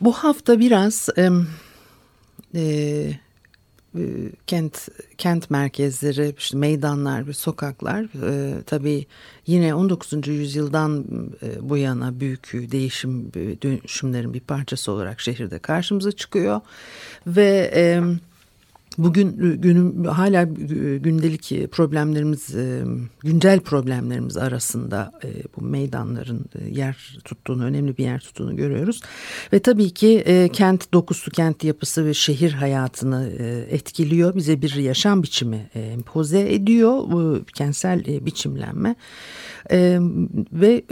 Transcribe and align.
Bu 0.00 0.12
hafta 0.12 0.60
biraz... 0.60 1.08
E, 2.54 3.10
kent 4.46 4.88
kent 5.18 5.50
merkezleri, 5.50 6.34
işte 6.38 6.58
meydanlar 6.58 7.32
sokaklar 7.32 8.02
e, 8.02 8.62
tabii 8.62 9.06
yine 9.46 9.74
19. 9.74 10.28
yüzyıldan 10.28 11.04
e, 11.42 11.68
bu 11.68 11.76
yana 11.76 12.20
büyük 12.20 12.52
değişim 12.52 13.32
dönüşümlerin 13.34 14.34
bir 14.34 14.40
parçası 14.40 14.92
olarak 14.92 15.20
şehirde 15.20 15.58
karşımıza 15.58 16.12
çıkıyor 16.12 16.60
ve 17.26 17.70
e, 17.74 18.02
Bugün 18.98 19.60
günüm 19.60 20.04
hala 20.04 20.42
gündelik 20.98 21.72
problemlerimiz, 21.72 22.54
güncel 23.20 23.60
problemlerimiz 23.60 24.36
arasında 24.36 25.12
bu 25.56 25.64
meydanların 25.64 26.44
yer 26.70 27.18
tuttuğunu, 27.24 27.64
önemli 27.64 27.96
bir 27.96 28.04
yer 28.04 28.20
tuttuğunu 28.20 28.56
görüyoruz. 28.56 29.00
Ve 29.52 29.58
tabii 29.58 29.90
ki 29.90 30.24
kent 30.52 30.92
dokusu, 30.92 31.30
kent 31.30 31.64
yapısı 31.64 32.06
ve 32.06 32.14
şehir 32.14 32.52
hayatını 32.52 33.30
etkiliyor. 33.70 34.34
Bize 34.34 34.62
bir 34.62 34.74
yaşam 34.74 35.22
biçimi 35.22 35.70
empoze 35.74 36.54
ediyor 36.54 36.92
bu 36.92 37.44
kentsel 37.54 38.04
biçimlenme. 38.26 38.96
Ve 40.52 40.82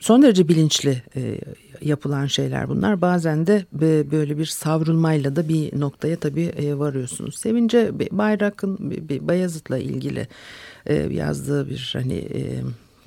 son 0.00 0.22
derece 0.22 0.48
bilinçli 0.48 1.02
yapılan 1.80 2.26
şeyler 2.26 2.68
bunlar. 2.68 3.00
Bazen 3.00 3.46
de 3.46 3.64
böyle 4.10 4.38
bir 4.38 4.46
savrulmayla 4.46 5.36
da 5.36 5.48
bir 5.48 5.80
noktaya 5.80 6.16
tabii 6.16 6.44
e, 6.44 6.78
varıyorsunuz. 6.78 7.38
Sevince 7.38 7.92
Bayrak'ın 8.10 8.78
Bayazıt'la 9.20 9.78
ilgili 9.78 10.28
e, 10.86 10.94
yazdığı 10.94 11.70
bir 11.70 11.90
hani 11.92 12.14
e, 12.14 12.60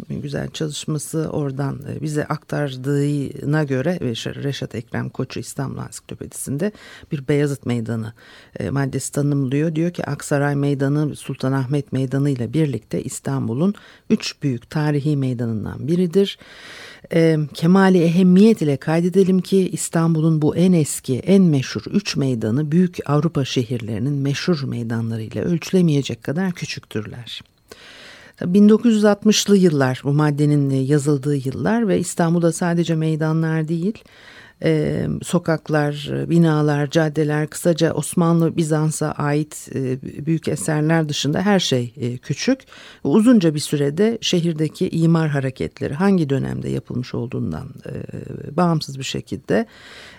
güzel 0.09 0.49
çalışması 0.49 1.29
oradan 1.31 1.79
bize 2.01 2.25
aktardığına 2.25 3.63
göre 3.63 3.99
Reşat 4.43 4.75
Ekrem 4.75 5.09
Koçu 5.09 5.39
İstanbul 5.39 5.77
Ansiklopedisi'nde 5.77 6.71
bir 7.11 7.27
Beyazıt 7.27 7.65
Meydanı 7.65 8.13
maddesi 8.69 9.11
tanımlıyor. 9.11 9.75
Diyor 9.75 9.91
ki 9.91 10.05
Aksaray 10.05 10.55
Meydanı 10.55 11.15
Sultanahmet 11.15 11.91
Meydanı 11.91 12.29
ile 12.29 12.53
birlikte 12.53 13.03
İstanbul'un 13.03 13.73
üç 14.09 14.43
büyük 14.43 14.69
tarihi 14.69 15.17
meydanından 15.17 15.87
biridir 15.87 16.37
e, 17.13 17.37
kemali 17.53 18.03
ehemmiyet 18.03 18.61
ile 18.61 18.77
kaydedelim 18.77 19.41
ki 19.41 19.69
İstanbul'un 19.69 20.41
bu 20.41 20.55
en 20.55 20.73
eski, 20.73 21.19
en 21.19 21.43
meşhur 21.43 21.81
üç 21.91 22.15
meydanı 22.15 22.71
büyük 22.71 22.97
Avrupa 23.05 23.45
şehirlerinin 23.45 24.13
meşhur 24.13 24.63
meydanlarıyla 24.63 25.43
ölçülemeyecek 25.43 26.23
kadar 26.23 26.51
küçüktürler. 26.51 27.41
1960'lı 28.41 29.57
yıllar 29.57 30.01
bu 30.03 30.13
maddenin 30.13 30.69
yazıldığı 30.69 31.35
yıllar 31.35 31.87
ve 31.87 31.99
İstanbul'da 31.99 32.51
sadece 32.51 32.95
meydanlar 32.95 33.67
değil 33.67 34.03
e, 34.63 35.07
sokaklar, 35.23 36.09
binalar, 36.29 36.89
caddeler, 36.89 37.47
kısaca 37.47 37.93
Osmanlı 37.93 38.57
Bizans'a 38.57 39.11
ait 39.11 39.69
e, 39.75 40.01
büyük 40.25 40.47
eserler 40.47 41.09
dışında 41.09 41.41
her 41.41 41.59
şey 41.59 41.93
e, 41.97 42.17
küçük. 42.17 42.59
Uzunca 43.03 43.55
bir 43.55 43.59
sürede 43.59 44.17
şehirdeki 44.21 44.89
imar 44.89 45.29
hareketleri 45.29 45.93
hangi 45.93 46.29
dönemde 46.29 46.69
yapılmış 46.69 47.13
olduğundan 47.13 47.67
e, 47.85 48.57
bağımsız 48.57 48.99
bir 48.99 49.03
şekilde 49.03 49.65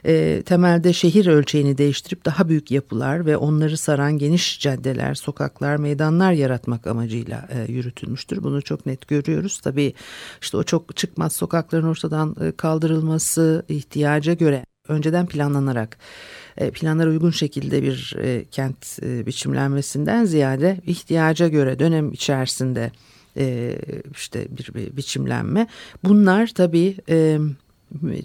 e, 0.05 0.43
temelde 0.47 0.93
şehir 0.93 1.27
ölçeğini 1.27 1.79
değiştirip 1.79 2.25
daha 2.25 2.49
büyük 2.49 2.71
yapılar 2.71 3.27
ve 3.27 3.37
onları 3.37 3.77
saran 3.77 4.19
geniş 4.19 4.61
caddeler, 4.61 5.15
sokaklar, 5.15 5.77
meydanlar 5.77 6.33
yaratmak 6.33 6.87
amacıyla 6.87 7.49
e, 7.53 7.73
yürütülmüştür. 7.73 8.43
Bunu 8.43 8.63
çok 8.63 8.87
net 8.87 9.09
görüyoruz. 9.09 9.59
Tabii 9.59 9.95
işte 10.43 10.57
o 10.57 10.63
çok 10.63 10.97
çıkmaz 10.97 11.33
sokakların 11.33 11.89
ortadan 11.89 12.37
kaldırılması 12.57 13.65
ihtiyacı 13.69 14.28
ihtiyaca 14.29 14.35
göre 14.35 14.65
önceden 14.89 15.27
planlanarak 15.27 15.99
e, 16.57 16.71
planlara 16.71 17.11
uygun 17.11 17.31
şekilde 17.31 17.83
bir 17.83 18.17
e, 18.19 18.45
kent 18.51 18.99
e, 19.03 19.27
biçimlenmesinden 19.27 20.25
ziyade 20.25 20.81
ihtiyaca 20.87 21.49
göre 21.49 21.79
dönem 21.79 22.13
içerisinde 22.13 22.91
işte 24.11 24.47
bir, 24.51 24.97
biçimlenme. 24.97 25.67
Bunlar 26.05 26.47
tabii 26.47 26.97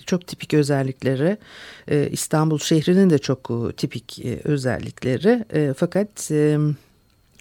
çok 0.06 0.28
tipik 0.28 0.54
özellikleri 0.54 1.38
İstanbul 2.12 2.60
şehrinin 2.60 3.10
de 3.10 3.18
çok 3.18 3.72
tipik 3.78 4.20
özellikleri 4.44 5.46
fakat 5.78 6.32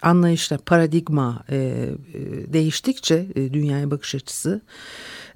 anlayışla 0.02 0.58
paradigma 0.66 1.44
değiştikçe 2.52 3.26
dünyaya 3.52 3.90
bakış 3.90 4.14
açısı 4.14 4.60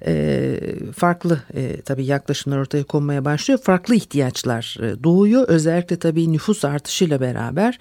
e, 0.05 0.59
farklı 0.95 1.41
e, 1.55 1.81
tabii 1.81 2.05
yaklaşımlar 2.05 2.57
ortaya 2.57 2.83
konmaya 2.83 3.25
başlıyor. 3.25 3.59
Farklı 3.63 3.95
ihtiyaçlar 3.95 4.77
e, 4.81 5.03
doğuyor. 5.03 5.47
Özellikle 5.47 5.95
tabii 5.95 6.33
nüfus 6.33 6.65
artışıyla 6.65 7.21
beraber 7.21 7.79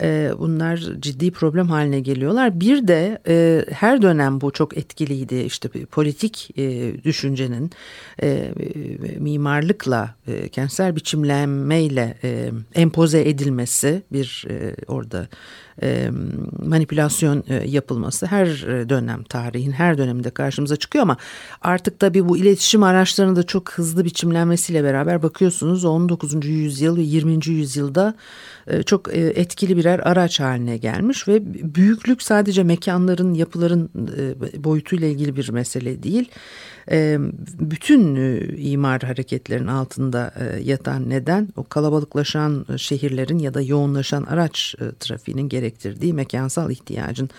e, 0.00 0.30
bunlar 0.38 0.76
ciddi 1.00 1.30
problem 1.30 1.68
haline 1.68 2.00
geliyorlar. 2.00 2.60
Bir 2.60 2.88
de 2.88 3.18
e, 3.28 3.64
her 3.70 4.02
dönem 4.02 4.40
bu 4.40 4.50
çok 4.50 4.76
etkiliydi. 4.76 5.34
İşte 5.34 5.68
politik 5.84 6.50
e, 6.58 6.94
düşüncenin 7.04 7.70
e, 8.22 8.52
mimarlıkla, 9.18 10.14
e, 10.26 10.48
kentsel 10.48 10.96
biçimlenmeyle 10.96 12.18
e, 12.24 12.50
empoze 12.74 13.28
edilmesi 13.28 14.02
bir 14.12 14.46
e, 14.50 14.74
orada 14.88 15.28
e, 15.71 15.71
manipülasyon 16.62 17.44
e, 17.48 17.54
yapılması 17.54 18.26
her 18.26 18.46
dönem 18.88 19.22
tarihin 19.22 19.72
her 19.72 19.98
döneminde 19.98 20.30
karşımıza 20.30 20.76
çıkıyor 20.76 21.02
ama 21.02 21.16
artık 21.62 21.98
tabii 21.98 22.28
bu 22.28 22.38
iletişim 22.38 22.82
araçlarının 22.82 23.36
da 23.36 23.42
çok 23.42 23.72
hızlı 23.72 24.04
biçimlenmesiyle 24.04 24.84
beraber 24.84 25.22
bakıyorsunuz 25.22 25.84
19. 25.84 26.46
yüzyıl 26.46 26.96
ve 26.96 27.02
20. 27.02 27.46
yüzyılda 27.46 28.14
e, 28.66 28.82
çok 28.82 29.14
e, 29.14 29.20
etkili 29.20 29.76
birer 29.76 29.98
araç 29.98 30.40
haline 30.40 30.76
gelmiş 30.76 31.28
ve 31.28 31.40
büyüklük 31.74 32.22
sadece 32.22 32.62
mekanların 32.62 33.34
yapıların 33.34 33.90
e, 34.18 34.64
boyutuyla 34.64 35.08
ilgili 35.08 35.36
bir 35.36 35.50
mesele 35.50 36.02
değil 36.02 36.30
bütün 37.60 38.16
imar 38.56 39.02
hareketlerin 39.02 39.66
altında 39.66 40.34
yatan 40.62 41.10
neden 41.10 41.48
o 41.56 41.64
kalabalıklaşan 41.64 42.66
şehirlerin 42.76 43.38
ya 43.38 43.54
da 43.54 43.62
yoğunlaşan 43.62 44.22
araç 44.22 44.74
trafiğinin 45.00 45.48
gerektirdiği 45.62 46.12
mekansal 46.12 46.70
ihtiyacın 46.70 47.30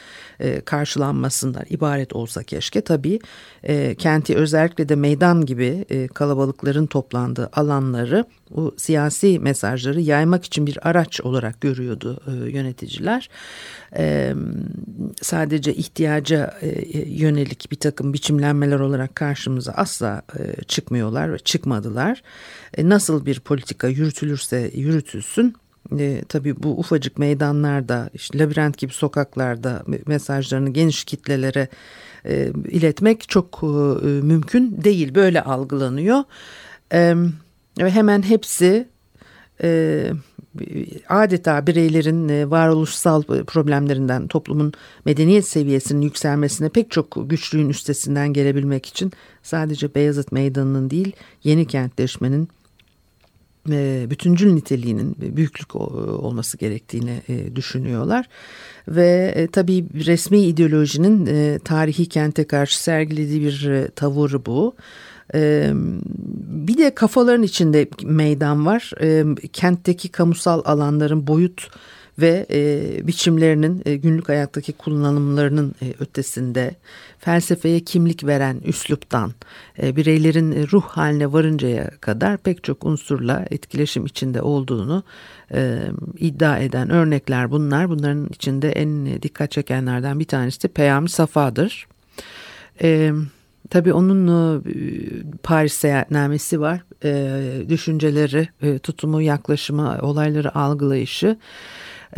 karşılanmasından 0.66 1.64
ibaret 1.70 2.14
olsa 2.14 2.44
keşke. 2.44 2.82
Tabii 2.82 3.20
kenti 3.98 4.36
özellikle 4.36 4.90
de 4.90 4.96
meydan 4.96 5.46
gibi 5.46 5.86
kalabalıkların 6.14 6.86
toplandığı 6.86 7.50
alanları 7.54 8.26
o 8.56 8.72
siyasi 8.78 9.40
mesajları 9.40 10.02
yaymak 10.02 10.46
için 10.46 10.68
bir 10.68 10.90
araç 10.90 11.22
olarak 11.22 11.62
görüyordu 11.62 12.22
yöneticiler 12.48 13.30
e, 13.98 14.34
sadece 15.22 15.74
ihtiyaca 15.74 16.58
e, 16.62 17.00
yönelik 17.08 17.72
bir 17.72 17.76
takım 17.76 18.14
biçimlenmeler 18.14 18.80
olarak 18.80 19.16
karşımıza 19.16 19.72
asla 19.72 20.22
e, 20.40 20.64
çıkmıyorlar 20.64 21.34
ve 21.34 21.40
çıkmadılar. 21.40 22.24
E, 22.78 22.90
nasıl 22.90 23.26
bir 23.26 23.40
politika 23.40 23.88
yürütülürse 23.88 24.72
yürütülsün 24.74 25.56
e, 26.00 26.24
tabii 26.30 26.64
bu 26.64 26.80
ufacık 26.80 27.18
meydanlarda, 27.18 28.10
işte 28.14 28.40
labirent 28.40 28.78
gibi 28.78 28.94
sokaklarda 28.94 29.84
mesajlarını 30.08 30.70
geniş 30.70 31.04
kitlelere 31.04 31.68
e, 32.26 32.52
iletmek 32.70 33.30
çok 33.30 33.60
e, 33.64 34.08
mümkün 34.08 34.84
değil. 34.84 35.16
Böyle 35.16 35.42
algılanıyor. 35.42 36.24
E, 36.94 37.16
ve 37.80 37.92
hemen 37.92 38.22
hepsi 38.22 38.88
e, 39.64 40.12
adeta 41.10 41.68
bireylerin 41.68 42.30
e, 42.30 42.50
varoluşsal 42.50 43.24
problemlerinden 43.24 44.28
toplumun 44.28 44.74
medeniyet 45.06 45.48
seviyesinin 45.48 46.02
yükselmesine 46.02 46.70
pek 46.70 46.92
çok 46.92 47.30
güçlüğün 47.30 47.70
üstesinden 47.70 48.34
gelebilmek 48.34 48.86
için 48.86 49.12
sadece 49.44 49.96
Beyazıt 49.96 50.32
Meydanı'nın 50.32 50.90
değil 50.90 51.12
yeni 51.44 51.68
kentleşmenin 51.68 52.44
e, 52.44 52.63
bütüncül 54.10 54.54
niteliğinin 54.54 55.16
büyüklük 55.20 55.76
olması 55.76 56.58
gerektiğini 56.58 57.22
e, 57.30 57.56
düşünüyorlar. 57.56 58.26
Ve 58.88 59.34
e, 59.36 59.48
tabii 59.48 59.86
resmi 60.06 60.40
ideolojinin 60.40 61.26
e, 61.26 61.60
tarihi 61.60 62.06
kente 62.06 62.48
karşı 62.48 62.84
sergilediği 62.84 63.42
bir 63.42 63.70
e, 63.70 63.88
tavır 63.88 64.46
bu. 64.46 64.76
E, 65.36 65.72
bir 66.68 66.78
de 66.78 66.96
kafaların 66.96 67.44
içinde 67.44 67.88
meydan 68.04 68.66
var. 68.66 68.92
E, 69.02 69.26
kentteki 69.54 70.10
kamusal 70.10 70.62
alanların 70.66 71.28
boyut 71.28 71.70
ve 72.20 72.46
e, 72.52 73.08
biçimlerinin 73.08 73.82
e, 73.86 73.96
günlük 73.96 74.30
hayattaki 74.30 74.74
kullanımlarının 74.74 75.76
e, 75.82 75.94
ötesinde 76.00 76.76
felsefeye 77.20 77.80
kimlik 77.80 78.26
veren 78.26 78.60
üsluptan 78.64 79.34
e, 79.82 79.96
bireylerin 79.96 80.52
e, 80.52 80.68
ruh 80.72 80.84
haline 80.84 81.34
varıncaya 81.34 81.90
kadar 82.02 82.38
pek 82.38 82.64
çok 82.64 82.86
unsurla 82.86 83.46
etkileşim 83.52 84.06
içinde 84.06 84.42
olduğunu 84.42 85.04
e, 85.54 85.80
iddia 86.20 86.60
eden 86.60 86.90
örnekler 86.90 87.52
bunlar. 87.52 87.90
Bunların 87.90 88.28
içinde 88.30 88.72
en 88.72 89.22
dikkat 89.22 89.52
çekenlerden 89.52 90.20
bir 90.20 90.26
tanesi 90.26 90.64
de 90.64 90.68
Peyami 90.68 91.10
Safa'dır. 91.10 91.88
Evet. 92.80 93.14
Tabii 93.70 93.94
onun 93.94 94.28
e, 94.28 94.62
Paris 95.44 95.74
seyahatnamesi 95.74 96.62
var. 96.62 96.82
E, 97.04 97.70
düşünceleri, 97.70 98.48
e, 98.62 98.80
tutumu, 98.80 99.22
yaklaşımı, 99.22 99.98
olayları 100.02 100.56
algılayışı. 100.56 101.38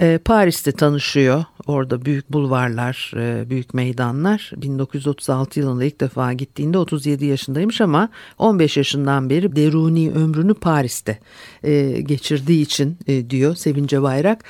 E, 0.01 0.17
Paris'te 0.17 0.71
tanışıyor. 0.71 1.45
Orada 1.67 2.05
büyük 2.05 2.33
bulvarlar, 2.33 3.11
e, 3.15 3.49
büyük 3.49 3.73
meydanlar. 3.73 4.51
1936 4.57 5.59
yılında 5.59 5.83
ilk 5.83 6.01
defa 6.01 6.33
gittiğinde 6.33 6.77
37 6.77 7.25
yaşındaymış 7.25 7.81
ama 7.81 8.09
15 8.37 8.77
yaşından 8.77 9.29
beri 9.29 9.55
deruni 9.55 10.11
ömrünü 10.11 10.53
Paris'te 10.53 11.19
e, 11.63 12.01
geçirdiği 12.01 12.61
için 12.61 12.97
e, 13.07 13.29
diyor 13.29 13.55
Sevince 13.55 14.01
Bayrak. 14.01 14.43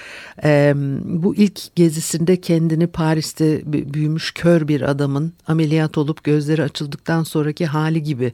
E, 0.44 0.74
bu 1.04 1.36
ilk 1.36 1.76
gezisinde 1.76 2.42
kendini 2.42 2.88
Paris'te 2.88 3.62
büyümüş 3.66 4.32
kör 4.34 4.68
bir 4.68 4.82
adamın 4.82 5.34
ameliyat 5.48 5.98
olup 5.98 6.24
gözleri 6.24 6.64
açıldıktan 6.64 7.24
sonraki 7.24 7.66
hali 7.66 8.04
gibi 8.04 8.34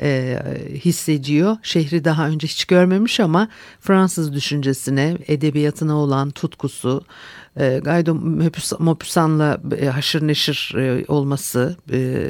e, 0.00 0.38
hissediyor. 0.74 1.56
Şehri 1.62 2.04
daha 2.04 2.28
önce 2.28 2.46
hiç 2.46 2.64
görmemiş 2.64 3.20
ama 3.20 3.48
Fransız 3.80 4.32
düşüncesine, 4.32 5.16
edebiyatına 5.28 5.96
olan 5.96 6.30
tutkusu, 6.30 7.04
e, 7.56 7.80
Gaydo 7.84 8.14
Maupassant'la 8.78 9.60
e, 9.78 9.86
haşır 9.86 10.26
neşir 10.26 10.74
e, 10.76 11.04
olması 11.08 11.76
e, 11.92 12.28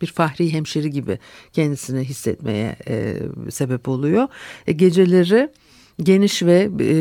bir 0.00 0.06
fahri 0.06 0.52
hemşeri 0.52 0.90
gibi 0.90 1.18
kendisini 1.52 2.04
hissetmeye 2.04 2.76
e, 2.88 3.16
sebep 3.50 3.88
oluyor. 3.88 4.28
E, 4.66 4.72
geceleri 4.72 5.48
geniş 6.02 6.42
ve 6.42 6.70
e, 6.80 6.96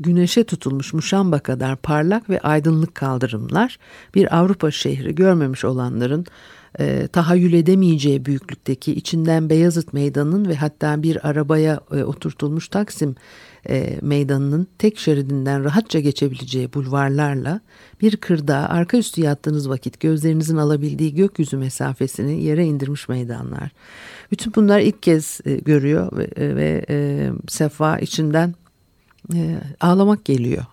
güneşe 0.00 0.44
tutulmuş 0.44 0.92
muşamba 0.92 1.38
kadar 1.38 1.76
parlak 1.76 2.30
ve 2.30 2.40
aydınlık 2.40 2.94
kaldırımlar 2.94 3.78
bir 4.14 4.38
Avrupa 4.38 4.70
şehri 4.70 5.14
görmemiş 5.14 5.64
olanların 5.64 6.26
e, 6.80 7.08
tahayyül 7.08 7.52
edemeyeceği 7.52 8.24
büyüklükteki 8.24 8.92
içinden 8.92 9.50
Beyazıt 9.50 9.92
Meydanı'nın 9.92 10.48
ve 10.48 10.54
hatta 10.54 11.02
bir 11.02 11.28
arabaya 11.28 11.80
e, 11.92 12.04
oturtulmuş 12.04 12.68
Taksim 12.68 13.14
e, 13.68 13.98
Meydanı'nın 14.02 14.66
tek 14.78 14.98
şeridinden 14.98 15.64
rahatça 15.64 16.00
geçebileceği 16.00 16.72
bulvarlarla 16.72 17.60
bir 18.00 18.16
kırda 18.16 18.70
arka 18.70 18.96
üstü 18.96 19.20
yattığınız 19.20 19.68
vakit 19.68 20.00
gözlerinizin 20.00 20.56
alabildiği 20.56 21.14
gökyüzü 21.14 21.56
mesafesini 21.56 22.42
yere 22.42 22.64
indirmiş 22.64 23.08
meydanlar. 23.08 23.70
Bütün 24.32 24.54
bunlar 24.54 24.80
ilk 24.80 25.02
kez 25.02 25.40
e, 25.44 25.54
görüyor 25.54 26.16
ve, 26.16 26.24
e, 26.24 26.56
ve 26.56 26.84
e, 26.88 27.30
Sefa 27.48 27.98
içinden 27.98 28.54
e, 29.34 29.60
ağlamak 29.80 30.24
geliyor. 30.24 30.64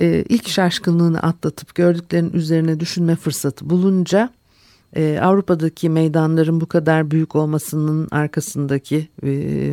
E, 0.00 0.24
ilk 0.28 0.48
şaşkınlığını 0.48 1.22
atlatıp 1.22 1.74
gördüklerinin 1.74 2.32
üzerine 2.32 2.80
düşünme 2.80 3.16
fırsatı 3.16 3.70
bulunca 3.70 4.30
e, 4.96 5.18
Avrupa'daki 5.22 5.88
meydanların 5.88 6.60
bu 6.60 6.66
kadar 6.66 7.10
büyük 7.10 7.36
olmasının 7.36 8.08
arkasındaki 8.10 9.08
e, 9.24 9.72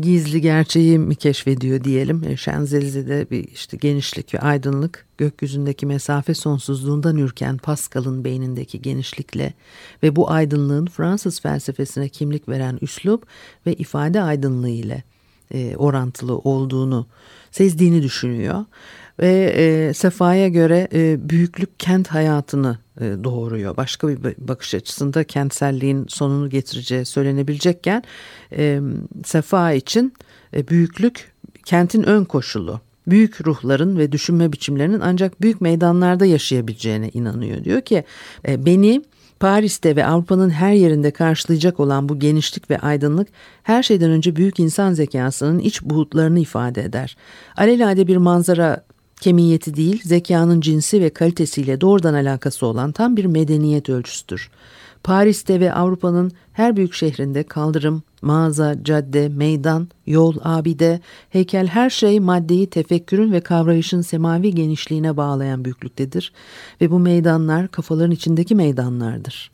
gizli 0.00 0.40
gerçeği 0.40 0.98
mi 0.98 1.16
keşfediyor 1.16 1.84
diyelim. 1.84 2.24
E, 2.28 2.36
Şenzelize'de 2.36 3.26
bir 3.30 3.48
işte 3.48 3.76
genişlik 3.76 4.34
ve 4.34 4.38
aydınlık 4.38 5.06
gökyüzündeki 5.18 5.86
mesafe 5.86 6.34
sonsuzluğundan 6.34 7.16
ürken 7.16 7.56
Pascal'ın 7.56 8.24
beynindeki 8.24 8.82
genişlikle 8.82 9.52
ve 10.02 10.16
bu 10.16 10.30
aydınlığın 10.30 10.86
Fransız 10.86 11.40
felsefesine 11.40 12.08
kimlik 12.08 12.48
veren 12.48 12.78
üslup 12.80 13.26
ve 13.66 13.74
ifade 13.74 14.22
aydınlığı 14.22 14.68
ile 14.68 15.02
e, 15.54 15.76
orantılı 15.76 16.38
olduğunu 16.38 17.06
sezdiğini 17.50 18.02
düşünüyor 18.02 18.64
ve 19.20 19.54
e, 19.56 19.94
Sefa'ya 19.94 20.48
göre 20.48 20.88
e, 20.92 21.28
büyüklük 21.30 21.80
kent 21.80 22.08
hayatını 22.08 22.78
e, 23.00 23.04
doğuruyor. 23.24 23.76
Başka 23.76 24.08
bir 24.08 24.18
bakış 24.38 24.74
açısında 24.74 25.24
kentselliğin 25.24 26.06
sonunu 26.08 26.50
getireceği 26.50 27.04
söylenebilecekken 27.04 28.02
e, 28.52 28.80
Sefa 29.24 29.72
için 29.72 30.14
e, 30.56 30.68
büyüklük 30.68 31.32
kentin 31.64 32.02
ön 32.02 32.24
koşulu. 32.24 32.80
Büyük 33.06 33.46
ruhların 33.46 33.98
ve 33.98 34.12
düşünme 34.12 34.52
biçimlerinin 34.52 35.00
ancak 35.00 35.42
büyük 35.42 35.60
meydanlarda 35.60 36.26
yaşayabileceğine 36.26 37.08
inanıyor. 37.08 37.64
Diyor 37.64 37.80
ki 37.80 38.04
e, 38.48 38.66
beni 38.66 39.02
Paris'te 39.40 39.96
ve 39.96 40.06
Avrupa'nın 40.06 40.50
her 40.50 40.72
yerinde 40.72 41.10
karşılayacak 41.10 41.80
olan 41.80 42.08
bu 42.08 42.18
genişlik 42.18 42.70
ve 42.70 42.78
aydınlık 42.78 43.28
her 43.62 43.82
şeyden 43.82 44.10
önce 44.10 44.36
büyük 44.36 44.60
insan 44.60 44.92
zekasının 44.92 45.58
iç 45.58 45.82
buğutlarını 45.82 46.40
ifade 46.40 46.82
eder. 46.82 47.16
Alelade 47.56 48.06
bir 48.06 48.16
manzara 48.16 48.84
Kemiyeti 49.20 49.76
değil, 49.76 50.02
zekanın 50.04 50.60
cinsi 50.60 51.00
ve 51.00 51.10
kalitesiyle 51.10 51.80
doğrudan 51.80 52.14
alakası 52.14 52.66
olan 52.66 52.92
tam 52.92 53.16
bir 53.16 53.24
medeniyet 53.24 53.88
ölçüsüdür. 53.88 54.50
Paris'te 55.04 55.60
ve 55.60 55.72
Avrupa'nın 55.74 56.32
her 56.52 56.76
büyük 56.76 56.94
şehrinde 56.94 57.42
kaldırım, 57.42 58.02
mağaza, 58.22 58.84
cadde, 58.84 59.28
meydan, 59.28 59.88
yol, 60.06 60.34
abide, 60.42 61.00
heykel 61.30 61.66
her 61.66 61.90
şey 61.90 62.20
maddeyi 62.20 62.66
tefekkürün 62.66 63.32
ve 63.32 63.40
kavrayışın 63.40 64.00
semavi 64.00 64.54
genişliğine 64.54 65.16
bağlayan 65.16 65.64
büyüklüktedir 65.64 66.32
ve 66.80 66.90
bu 66.90 66.98
meydanlar 66.98 67.68
kafaların 67.68 68.10
içindeki 68.10 68.54
meydanlardır. 68.54 69.50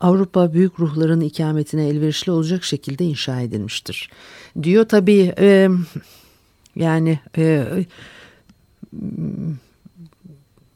Avrupa 0.00 0.52
büyük 0.52 0.80
ruhların 0.80 1.20
ikametine 1.20 1.88
elverişli 1.88 2.32
olacak 2.32 2.64
şekilde 2.64 3.04
inşa 3.04 3.40
edilmiştir. 3.40 4.10
Diyor 4.62 4.88
tabii 4.88 5.34
e, 5.38 5.68
yani 6.76 7.18
e, 7.36 7.64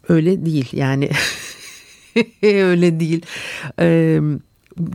öyle 0.09 0.47
değil 0.47 0.69
yani 0.73 1.11
öyle 2.43 3.01
değil. 3.01 3.23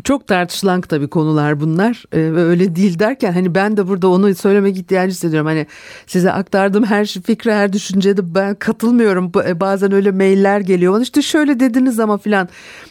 Çok 0.03 0.27
tartışılan 0.27 0.81
tabii 0.81 1.07
konular 1.07 1.59
bunlar 1.59 2.03
ve 2.13 2.43
öyle 2.43 2.75
değil 2.75 2.99
derken 2.99 3.33
hani 3.33 3.55
ben 3.55 3.77
de 3.77 3.87
burada 3.87 4.07
onu 4.07 4.35
söylemek 4.35 4.77
ihtiyacı 4.77 5.11
hissediyorum. 5.11 5.47
Hani 5.47 5.67
size 6.07 6.31
aktardığım 6.31 6.83
her 6.83 7.05
şey, 7.05 7.21
fikre 7.21 7.55
her 7.55 7.73
düşüncede 7.73 8.35
ben 8.35 8.55
katılmıyorum. 8.55 9.31
E, 9.47 9.59
bazen 9.59 9.91
öyle 9.91 10.11
mailler 10.11 10.59
geliyor 10.59 10.93
bana 10.93 11.03
işte 11.03 11.21
şöyle 11.21 11.59
dediniz 11.59 11.99
ama 11.99 12.17
filan. 12.17 12.49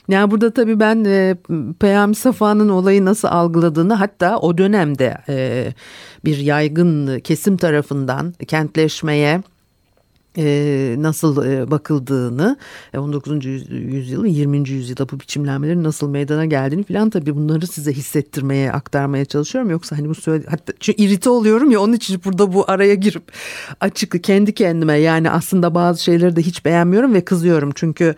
Yani 0.08 0.30
burada 0.30 0.50
tabii 0.50 0.80
ben 0.80 1.04
Peyami 1.80 2.14
Safa'nın 2.14 2.68
olayı 2.68 3.04
nasıl 3.04 3.28
algıladığını 3.28 3.94
hatta 3.94 4.38
o 4.38 4.58
dönemde 4.58 5.18
bir 6.24 6.36
yaygın 6.36 7.20
kesim 7.20 7.56
tarafından 7.56 8.34
kentleşmeye 8.46 9.42
e, 10.38 10.94
nasıl 10.98 11.46
e, 11.46 11.70
bakıldığını 11.70 12.56
19. 12.96 13.46
E, 13.46 13.48
yüzyılın 13.74 14.26
20. 14.26 14.68
yüzyılda 14.68 15.08
bu 15.08 15.20
biçimlenmelerin 15.20 15.84
nasıl 15.84 16.08
meydana 16.08 16.44
geldiğini 16.44 16.84
falan 16.84 17.10
tabii 17.10 17.36
bunları 17.36 17.66
size 17.66 17.92
hissettirmeye 17.92 18.72
aktarmaya 18.72 19.24
çalışıyorum 19.24 19.70
yoksa 19.70 19.98
hani 19.98 20.08
bu 20.08 20.14
söyle 20.14 20.44
hatta 20.50 20.72
çünkü 20.80 21.02
irite 21.02 21.30
oluyorum 21.30 21.70
ya 21.70 21.80
onun 21.80 21.92
için 21.92 22.20
burada 22.24 22.52
bu 22.52 22.70
araya 22.70 22.94
girip 22.94 23.32
açık 23.80 24.24
kendi 24.24 24.54
kendime 24.54 24.98
yani 24.98 25.30
aslında 25.30 25.74
bazı 25.74 26.02
şeyleri 26.02 26.36
de 26.36 26.42
hiç 26.42 26.64
beğenmiyorum 26.64 27.14
ve 27.14 27.24
kızıyorum 27.24 27.72
çünkü 27.74 28.14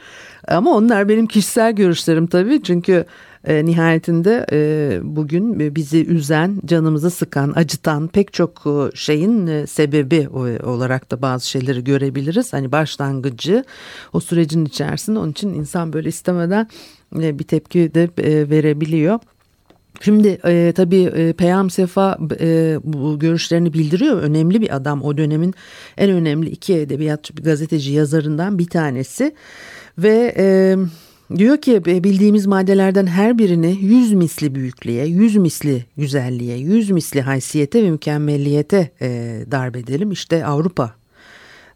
ama 0.48 0.76
onlar 0.76 1.08
benim 1.08 1.26
kişisel 1.26 1.72
görüşlerim 1.72 2.26
tabii 2.26 2.62
çünkü 2.62 3.04
e, 3.44 3.64
nihayetinde 3.64 4.46
e, 4.52 5.00
bugün 5.02 5.74
bizi 5.76 6.06
üzen, 6.06 6.60
canımızı 6.64 7.10
sıkan, 7.10 7.52
acıtan 7.56 8.08
pek 8.08 8.32
çok 8.32 8.62
e, 8.66 8.96
şeyin 8.96 9.46
e, 9.46 9.66
sebebi 9.66 10.28
olarak 10.64 11.10
da 11.10 11.22
bazı 11.22 11.48
şeyleri 11.48 11.84
görebiliriz. 11.84 12.52
Hani 12.52 12.72
başlangıcı 12.72 13.64
o 14.12 14.20
sürecin 14.20 14.64
içerisinde 14.64 15.18
onun 15.18 15.30
için 15.30 15.54
insan 15.54 15.92
böyle 15.92 16.08
istemeden 16.08 16.68
e, 17.16 17.38
bir 17.38 17.44
tepki 17.44 17.94
de 17.94 18.08
e, 18.18 18.50
verebiliyor. 18.50 19.18
Şimdi 20.00 20.38
e, 20.44 20.72
tabii 20.76 21.02
e, 21.02 21.32
Peyam 21.32 21.70
Sefa 21.70 22.18
e, 22.40 22.78
bu 22.84 23.18
görüşlerini 23.18 23.72
bildiriyor. 23.72 24.22
Önemli 24.22 24.60
bir 24.60 24.76
adam 24.76 25.02
o 25.02 25.16
dönemin 25.16 25.54
en 25.96 26.10
önemli 26.10 26.50
iki 26.50 26.74
edebiyatçı 26.74 27.34
gazeteci 27.34 27.92
yazarından 27.92 28.58
bir 28.58 28.68
tanesi. 28.68 29.34
Ve 29.98 30.34
e, 30.36 30.76
diyor 31.36 31.56
ki 31.56 31.84
bildiğimiz 31.84 32.46
maddelerden 32.46 33.06
her 33.06 33.38
birini 33.38 33.78
yüz 33.80 34.12
misli 34.12 34.54
büyüklüğe, 34.54 35.04
yüz 35.04 35.36
misli 35.36 35.86
güzelliğe, 35.96 36.58
yüz 36.58 36.90
misli 36.90 37.20
haysiyete 37.20 37.82
ve 37.82 37.90
mükemmelliyete 37.90 38.90
e, 39.00 39.08
darbedelim. 39.50 40.12
İşte 40.12 40.46
Avrupa 40.46 40.94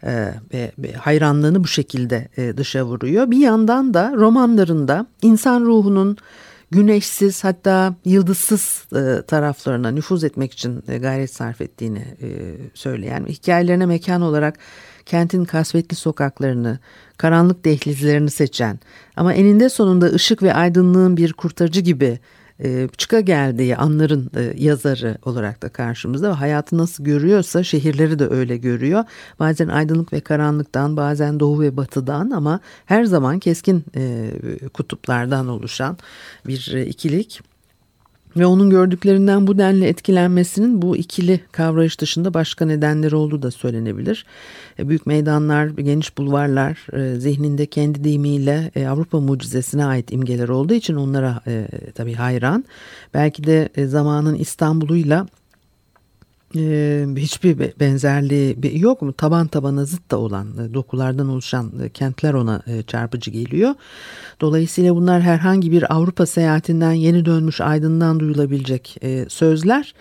e, 0.04 0.32
ve 0.78 0.92
hayranlığını 0.92 1.64
bu 1.64 1.68
şekilde 1.68 2.28
e, 2.37 2.56
dışa 2.56 2.85
vuruyor. 2.85 3.30
Bir 3.30 3.38
yandan 3.38 3.94
da 3.94 4.12
romanlarında 4.16 5.06
insan 5.23 5.61
ruhunun 5.61 6.16
güneşsiz 6.71 7.44
hatta 7.44 7.94
yıldızsız 8.04 8.85
e, 8.97 9.23
taraflarına 9.23 9.90
nüfuz 9.90 10.25
etmek 10.25 10.52
için 10.52 10.82
e, 10.88 10.99
gayret 10.99 11.35
sarf 11.35 11.61
ettiğini 11.61 11.99
e, 12.23 12.28
söyleyen 12.75 13.26
hikayelerine 13.26 13.87
mekan 13.87 14.23
olarak 14.23 14.59
kentin 15.06 15.44
kasvetli 15.44 15.97
sokaklarını, 15.97 16.78
karanlık 17.16 17.64
dehlizlerini 17.64 18.30
seçen 18.30 18.78
ama 19.16 19.32
eninde 19.32 19.68
sonunda 19.68 20.06
ışık 20.06 20.42
ve 20.42 20.54
aydınlığın 20.54 21.16
bir 21.16 21.32
kurtarıcı 21.32 21.80
gibi 21.80 22.18
e, 22.64 22.88
çıka 22.97 23.21
geldiği 23.21 23.76
anların 23.76 24.30
e, 24.37 24.52
yazarı 24.56 25.18
olarak 25.25 25.62
da 25.62 25.68
karşımızda 25.68 26.30
ve 26.30 26.35
hayatı 26.35 26.78
nasıl 26.78 27.04
görüyorsa 27.04 27.62
şehirleri 27.62 28.18
de 28.18 28.28
öyle 28.28 28.56
görüyor. 28.56 29.04
Bazen 29.38 29.68
aydınlık 29.68 30.12
ve 30.12 30.21
karanlıktan 30.21 30.97
bazen 30.97 31.40
doğu 31.40 31.61
ve 31.61 31.76
batıdan 31.76 32.30
ama 32.30 32.61
her 32.87 33.04
zaman 33.04 33.38
keskin 33.38 33.85
e, 33.97 34.30
kutuplardan 34.68 35.49
oluşan 35.49 35.99
bir 36.47 36.73
ikilik. 36.87 37.51
Ve 38.36 38.46
onun 38.46 38.70
gördüklerinden 38.70 39.46
bu 39.46 39.58
denli 39.58 39.84
etkilenmesinin 39.84 40.82
bu 40.82 40.96
ikili 40.96 41.40
kavrayış 41.52 42.00
dışında 42.00 42.34
başka 42.34 42.66
nedenleri 42.66 43.16
olduğu 43.16 43.42
da 43.42 43.50
söylenebilir. 43.50 44.26
E, 44.78 44.88
büyük 44.88 45.06
meydanlar, 45.06 45.66
geniş 45.66 46.18
bulvarlar 46.18 46.86
e, 46.92 47.20
zihninde 47.20 47.66
kendi 47.66 48.04
deyimiyle 48.04 48.70
e, 48.74 48.86
Avrupa 48.86 49.20
mucizesine 49.20 49.84
ait 49.84 50.12
imgeler 50.12 50.48
olduğu 50.48 50.74
için 50.74 50.94
onlara 50.94 51.40
tabii 51.94 52.14
hayran. 52.14 52.64
Belki 53.14 53.44
de 53.44 53.68
zamanın 53.86 54.34
İstanbul'uyla 54.34 55.26
hiçbir 57.16 57.59
benzerliği 57.80 58.80
yok 58.80 59.02
mu? 59.02 59.12
Taban 59.12 59.47
tabana 59.47 59.85
zıt 59.85 60.11
da 60.11 60.18
olan 60.18 60.47
e, 60.59 60.75
dokulardan 60.75 61.28
oluşan 61.28 61.73
e, 61.85 61.88
kentler 61.88 62.35
ona 62.35 62.62
e, 62.66 62.82
çarpıcı 62.82 63.30
geliyor. 63.30 63.75
Dolayısıyla 64.40 64.97
bunlar 64.97 65.23
herhangi 65.23 65.73
bir 65.73 65.94
Avrupa 65.94 66.26
seyahatinden 66.26 66.92
yeni 66.92 67.25
dönmüş 67.25 67.61
aydından 67.61 68.21
duyulabilecek 68.21 68.97
sözler. 69.28 69.94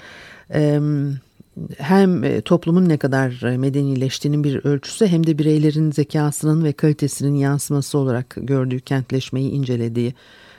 Hem 1.77 2.41
toplumun 2.41 2.89
ne 2.89 2.97
kadar 2.97 3.57
medenileştiğinin 3.57 4.43
bir 4.43 4.65
ölçüsü 4.65 5.07
hem 5.07 5.27
de 5.27 5.37
bireylerin 5.37 5.91
zekasının 5.91 6.63
ve 6.63 6.73
kalitesinin 6.73 7.35
yansıması 7.35 7.97
olarak 7.97 8.35
gördüğü 8.37 8.79
kentleşmeyi 8.79 9.51
incelediği 9.51 10.13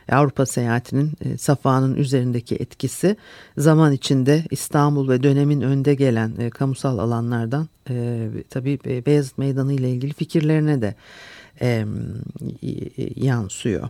Avrupa 0.09 0.47
seyahatinin 0.47 1.13
e, 1.25 1.39
Safa'nın 1.39 1.95
üzerindeki 1.95 2.57
etkisi 2.57 3.17
zaman 3.57 3.93
içinde 3.93 4.45
İstanbul 4.51 5.09
ve 5.09 5.23
dönemin 5.23 5.61
önde 5.61 5.95
gelen 5.95 6.35
e, 6.39 6.51
kamusal 6.51 6.99
alanlardan 6.99 7.69
e, 7.91 8.29
tabii 8.51 8.79
Beyazıt 9.07 9.39
Meydanı 9.39 9.73
ile 9.73 9.91
ilgili 9.91 10.13
fikirlerine 10.13 10.83
de 10.83 10.95
yansıyor. 13.17 13.89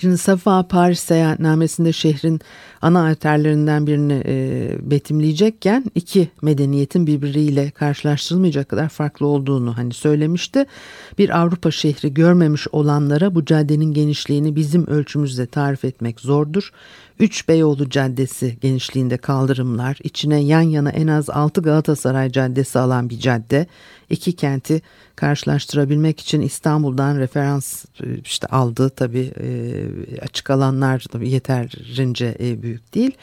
Şimdi 0.00 0.18
Safa 0.18 0.68
Paris 0.68 1.00
seyahatnamesinde 1.00 1.92
şehrin 1.92 2.40
ana 2.82 3.02
arterlerinden 3.02 3.86
birini 3.86 4.22
e, 4.26 4.70
betimleyecekken 4.90 5.84
iki 5.94 6.28
medeniyetin 6.42 7.06
birbiriyle 7.06 7.70
karşılaştırılmayacak 7.70 8.68
kadar 8.68 8.88
farklı 8.88 9.26
olduğunu 9.26 9.76
hani 9.76 9.94
söylemişti. 9.94 10.66
Bir 11.18 11.40
Avrupa 11.40 11.70
şehri 11.70 12.14
görmemiş 12.14 12.68
olanlara 12.72 13.34
bu 13.34 13.44
caddenin 13.44 13.92
genişliğini 13.92 14.56
bizim 14.56 14.86
ölçümüzde 14.86 15.46
tarif 15.46 15.84
etmek 15.84 16.20
zordur. 16.20 16.72
Üç 17.18 17.48
Beyoğlu 17.48 17.90
Caddesi 17.90 18.58
genişliğinde 18.60 19.16
kaldırımlar, 19.16 19.98
içine 20.02 20.40
yan 20.40 20.60
yana 20.60 20.90
en 20.90 21.06
az 21.06 21.30
altı 21.30 21.62
Galatasaray 21.62 22.32
Caddesi 22.32 22.78
alan 22.78 23.10
bir 23.10 23.18
cadde. 23.18 23.66
İki 24.10 24.32
kenti 24.32 24.82
karşılaştırabilmek 25.16 26.20
için 26.20 26.40
İstanbul'dan 26.40 27.18
referans 27.18 27.84
e, 27.84 28.18
işte 28.24 28.46
aldı 28.46 28.90
tabii 28.90 29.32
e, 29.40 30.20
açık 30.20 30.50
alanlar 30.50 31.04
yeterince 31.22 32.36
e, 32.40 32.62
büyük 32.62 32.94
değil. 32.94 33.16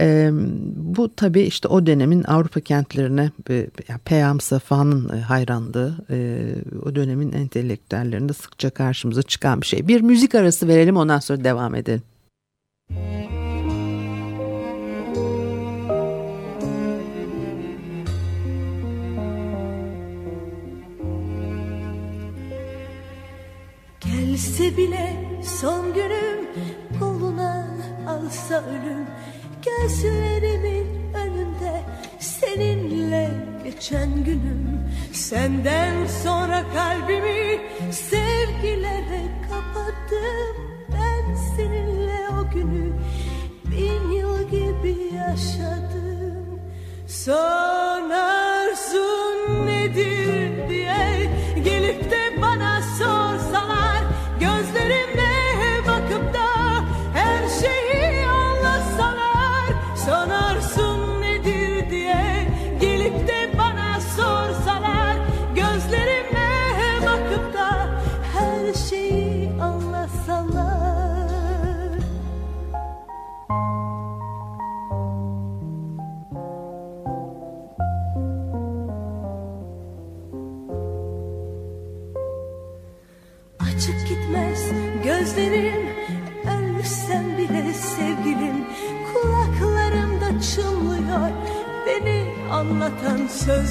E, 0.00 0.30
bu 0.76 1.14
tabii 1.14 1.42
işte 1.42 1.68
o 1.68 1.86
dönemin 1.86 2.22
Avrupa 2.22 2.60
kentlerine 2.60 3.30
e, 3.50 3.68
Peyam 4.04 4.40
Safa'nın 4.40 5.08
hayranlığı 5.08 5.94
e, 6.10 6.46
o 6.84 6.94
dönemin 6.94 7.32
entelektüellerinde 7.32 8.32
sıkça 8.32 8.70
karşımıza 8.70 9.22
çıkan 9.22 9.60
bir 9.60 9.66
şey. 9.66 9.88
Bir 9.88 10.00
müzik 10.00 10.34
arası 10.34 10.68
verelim 10.68 10.96
ondan 10.96 11.18
sonra 11.18 11.44
devam 11.44 11.74
edelim. 11.74 12.02
Gelse 24.00 24.76
bile 24.76 25.16
son 25.60 25.94
günüm 25.94 26.48
koluna 27.00 27.66
alsa 28.08 28.64
ölüm. 28.64 29.06
Gözlerimin 29.64 30.86
önünde 31.14 31.82
seninle 32.20 33.30
geçen 33.64 34.24
günüm. 34.24 34.80
Senden 35.12 36.06
sonra 36.06 36.62
kalbimi 36.74 37.60
sevgilere 37.92 39.13
yaşadım. 45.34 46.60
Son 47.06 47.83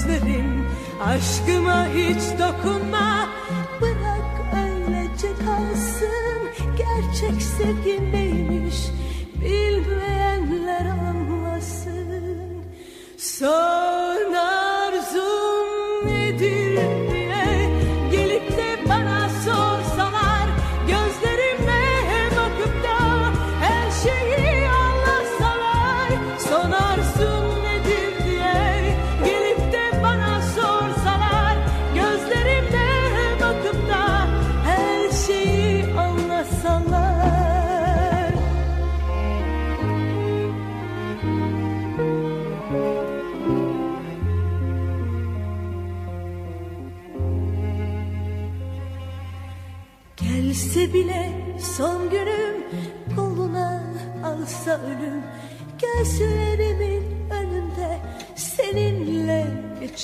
sözlerim 0.04 0.66
Aşkıma 1.06 1.88
hiç 1.88 2.40
dokunma 2.40 3.30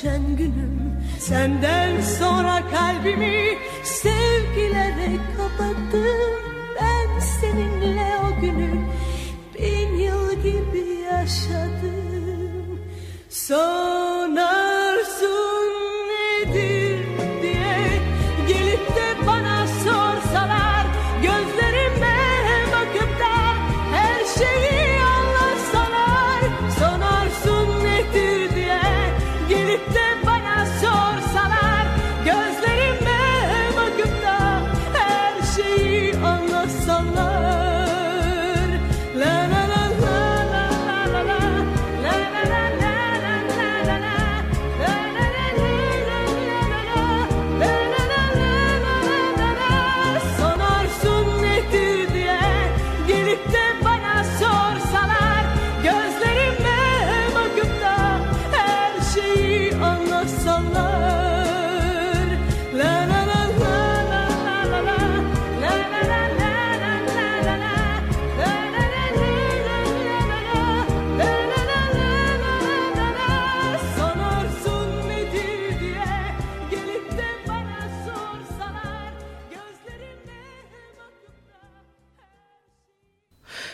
geçen 0.01 0.35
günüm. 0.37 0.93
Senden 1.19 2.01
sonra 2.01 2.61
kalbimi 2.71 3.57
sevgilere 3.83 5.17
kapattım 5.37 6.28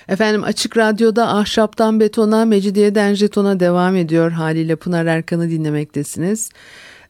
Efendim 0.07 0.43
Açık 0.43 0.77
Radyo'da 0.77 1.27
Ahşaptan 1.35 1.99
Betona, 1.99 2.45
Mecidiyeden 2.45 3.13
Jeton'a 3.13 3.59
devam 3.59 3.95
ediyor. 3.95 4.31
Haliyle 4.31 4.75
Pınar 4.75 5.05
Erkan'ı 5.05 5.49
dinlemektesiniz. 5.49 6.49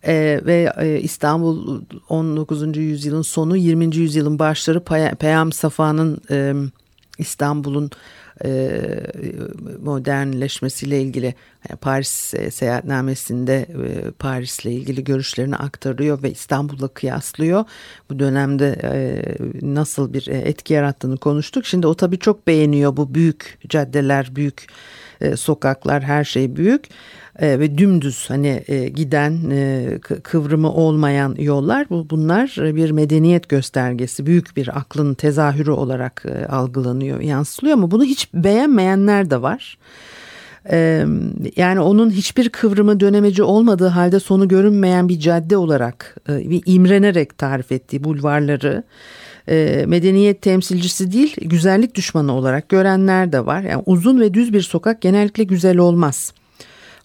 Ee, 0.08 0.42
ve 0.46 0.74
e, 0.78 1.00
İstanbul 1.00 1.82
19. 2.10 2.78
yüzyılın 2.78 3.22
sonu 3.22 3.58
20. 3.58 3.96
yüzyılın 3.96 4.40
başları 4.40 4.78
Pay- 4.80 5.16
Peyam 5.16 5.52
Safa'nın 5.52 6.22
e, 6.32 6.54
İstanbul'un 7.18 7.92
e, 8.44 8.82
modernleşmesiyle 9.82 11.02
ilgili 11.02 11.36
Paris 11.82 12.34
e, 12.34 12.52
seyahatnamesinde 12.52 13.56
e, 13.56 14.12
Paris'le 14.12 14.66
ilgili 14.66 15.04
görüşlerini 15.04 15.56
aktarıyor 15.56 16.24
ve 16.24 16.32
İstanbul'la 16.32 16.88
kıyaslıyor. 16.88 17.66
Bu 18.10 18.20
dönemde 18.20 18.76
e, 18.84 19.22
nasıl 19.62 20.14
bir 20.14 20.28
etki 20.28 20.74
yarattığını 20.74 21.18
konuştuk. 21.18 21.66
Şimdi 21.66 21.88
o 21.88 21.96
tabii 21.96 22.20
çok 22.20 22.48
beğeniyor 22.48 22.98
bu 22.98 23.16
büyük 23.16 23.60
caddeler, 23.70 24.36
büyük 24.36 24.68
sokaklar, 25.36 26.04
her 26.04 26.24
şey 26.24 26.56
büyük 26.56 26.84
e, 27.40 27.60
ve 27.60 27.78
dümdüz 27.78 28.30
hani 28.30 28.64
e, 28.68 28.90
giden 28.90 29.50
e, 29.50 29.88
kı- 30.02 30.22
kıvrımı 30.22 30.74
olmayan 30.74 31.36
yollar 31.40 31.90
bu 31.90 32.10
bunlar 32.10 32.68
e, 32.68 32.76
bir 32.76 32.92
medeniyet 32.92 33.50
göstergesi 33.50 34.26
büyük 34.26 34.58
bir 34.58 34.78
aklın 34.78 35.14
tezahürü 35.14 35.72
olarak 35.72 36.26
e, 36.26 36.46
algılanıyor 36.46 37.20
yansıtılıyor 37.22 37.78
ama 37.78 37.92
bunu 37.92 38.04
hiç 38.04 38.34
beğenmeyenler 38.34 39.30
de 39.30 39.42
var. 39.42 39.78
E, 40.72 41.06
yani 41.56 41.80
onun 41.80 42.12
hiçbir 42.12 42.50
kıvrımı 42.50 43.00
dönemeci 43.00 43.44
olmadığı 43.44 43.88
halde 43.88 44.20
sonu 44.20 44.48
görünmeyen 44.48 45.10
bir 45.10 45.20
cadde 45.20 45.58
olarak 45.58 46.16
e, 46.30 46.50
bir 46.50 46.62
imrenerek 46.66 47.38
tarif 47.38 47.72
ettiği 47.72 48.04
bulvarları 48.04 48.84
medeniyet 49.86 50.42
temsilcisi 50.42 51.12
değil 51.12 51.36
güzellik 51.42 51.96
düşmanı 51.96 52.34
olarak 52.34 52.70
görenler 52.70 53.32
de 53.32 53.46
var. 53.46 53.62
Yani 53.62 53.84
uzun 53.86 54.20
ve 54.20 54.34
düz 54.34 54.54
bir 54.54 54.62
sokak 54.62 55.02
genellikle 55.02 55.44
güzel 55.44 55.78
olmaz. 55.78 56.34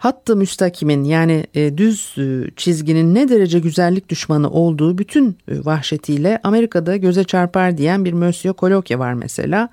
Hattı 0.00 0.36
müstakimin 0.36 1.04
yani 1.04 1.46
e, 1.54 1.78
düz 1.78 2.14
e, 2.18 2.50
çizginin 2.56 3.14
ne 3.14 3.28
derece 3.28 3.58
güzellik 3.58 4.08
düşmanı 4.08 4.50
olduğu 4.50 4.98
bütün 4.98 5.28
e, 5.48 5.64
vahşetiyle 5.64 6.40
Amerika'da 6.42 6.96
göze 6.96 7.24
çarpar 7.24 7.78
diyen 7.78 8.04
bir 8.04 8.12
Monsieur 8.12 8.56
Colloque 8.56 8.98
var 8.98 9.12
mesela. 9.12 9.68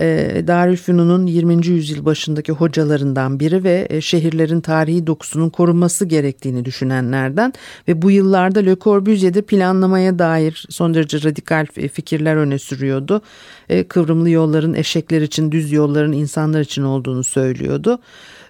E, 0.00 0.44
Darülfünun'un 0.46 1.26
20. 1.26 1.66
yüzyıl 1.66 2.04
başındaki 2.04 2.52
hocalarından 2.52 3.40
biri 3.40 3.64
ve 3.64 3.86
e, 3.90 4.00
şehirlerin 4.00 4.60
tarihi 4.60 5.06
dokusunun 5.06 5.50
korunması 5.50 6.04
gerektiğini 6.04 6.64
düşünenlerden 6.64 7.52
ve 7.88 8.02
bu 8.02 8.10
yıllarda 8.10 8.60
Le 8.60 8.76
Corbusier'de 8.76 9.42
planlamaya 9.42 10.18
dair 10.18 10.66
son 10.70 10.94
derece 10.94 11.22
radikal 11.22 11.66
e, 11.76 11.88
fikirler 11.88 12.36
öne 12.36 12.58
sürüyordu. 12.58 13.22
E, 13.68 13.84
kıvrımlı 13.84 14.30
yolların 14.30 14.74
eşekler 14.74 15.22
için 15.22 15.52
düz 15.52 15.72
yolların 15.72 16.12
insanlar 16.12 16.60
için 16.60 16.82
olduğunu 16.82 17.24
söylüyordu. 17.24 17.98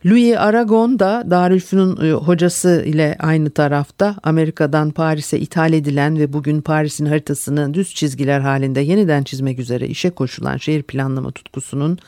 Louis 0.07 0.37
Aragon 0.39 0.99
da 0.99 1.25
Darülfünun 1.31 2.13
hocası 2.15 2.83
ile 2.87 3.17
aynı 3.19 3.51
tarafta 3.51 4.17
Amerika'dan 4.23 4.91
Paris'e 4.91 5.39
ithal 5.39 5.73
edilen 5.73 6.19
ve 6.19 6.33
bugün 6.33 6.61
Paris'in 6.61 7.07
haritasını 7.07 7.75
düz 7.75 7.95
çizgiler 7.95 8.41
halinde 8.41 8.81
yeniden 8.81 9.23
çizmek 9.23 9.59
üzere 9.59 9.89
işe 9.89 10.11
koşulan 10.11 10.57
şehir 10.57 10.83
planlama 10.83 11.34
tutkusunun 11.35 11.99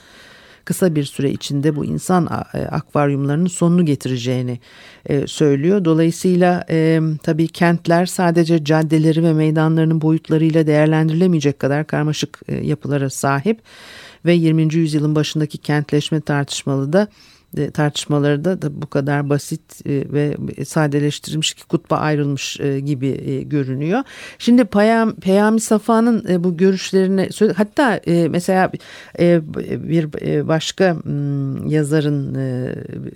kısa 0.66 0.94
bir 0.94 1.04
süre 1.04 1.30
içinde 1.30 1.76
bu 1.76 1.84
insan 1.84 2.28
e, 2.54 2.58
akvaryumlarının 2.58 3.46
sonunu 3.46 3.84
getireceğini 3.84 4.58
e, 5.06 5.26
söylüyor. 5.26 5.84
Dolayısıyla 5.84 6.64
e, 6.70 7.00
tabii 7.22 7.48
kentler 7.48 8.06
sadece 8.06 8.64
caddeleri 8.64 9.22
ve 9.22 9.32
meydanlarının 9.32 10.00
boyutlarıyla 10.00 10.66
değerlendirilemeyecek 10.66 11.58
kadar 11.58 11.86
karmaşık 11.86 12.40
yapılara 12.62 13.10
sahip 13.10 13.60
ve 14.24 14.32
20. 14.32 14.74
yüzyılın 14.74 15.14
başındaki 15.14 15.58
kentleşme 15.58 16.20
tartışmalı 16.20 16.92
da 16.92 17.08
tartışmaları 17.74 18.44
da, 18.44 18.62
da 18.62 18.82
bu 18.82 18.86
kadar 18.86 19.30
basit 19.30 19.86
e, 19.86 20.12
ve 20.12 20.36
sadeleştirilmiş 20.64 21.54
ki 21.54 21.64
kutba 21.64 21.96
ayrılmış 21.96 22.60
e, 22.60 22.80
gibi 22.80 23.08
e, 23.08 23.42
görünüyor. 23.42 24.02
Şimdi 24.38 24.64
Peyam, 24.64 25.14
Peyami 25.14 25.60
Safa'nın 25.60 26.44
bu 26.44 26.56
görüşlerine 26.56 27.28
hatta 27.56 28.00
mesela 28.28 28.72
bir 29.18 30.12
başka 30.48 30.84
yazarın 31.68 32.36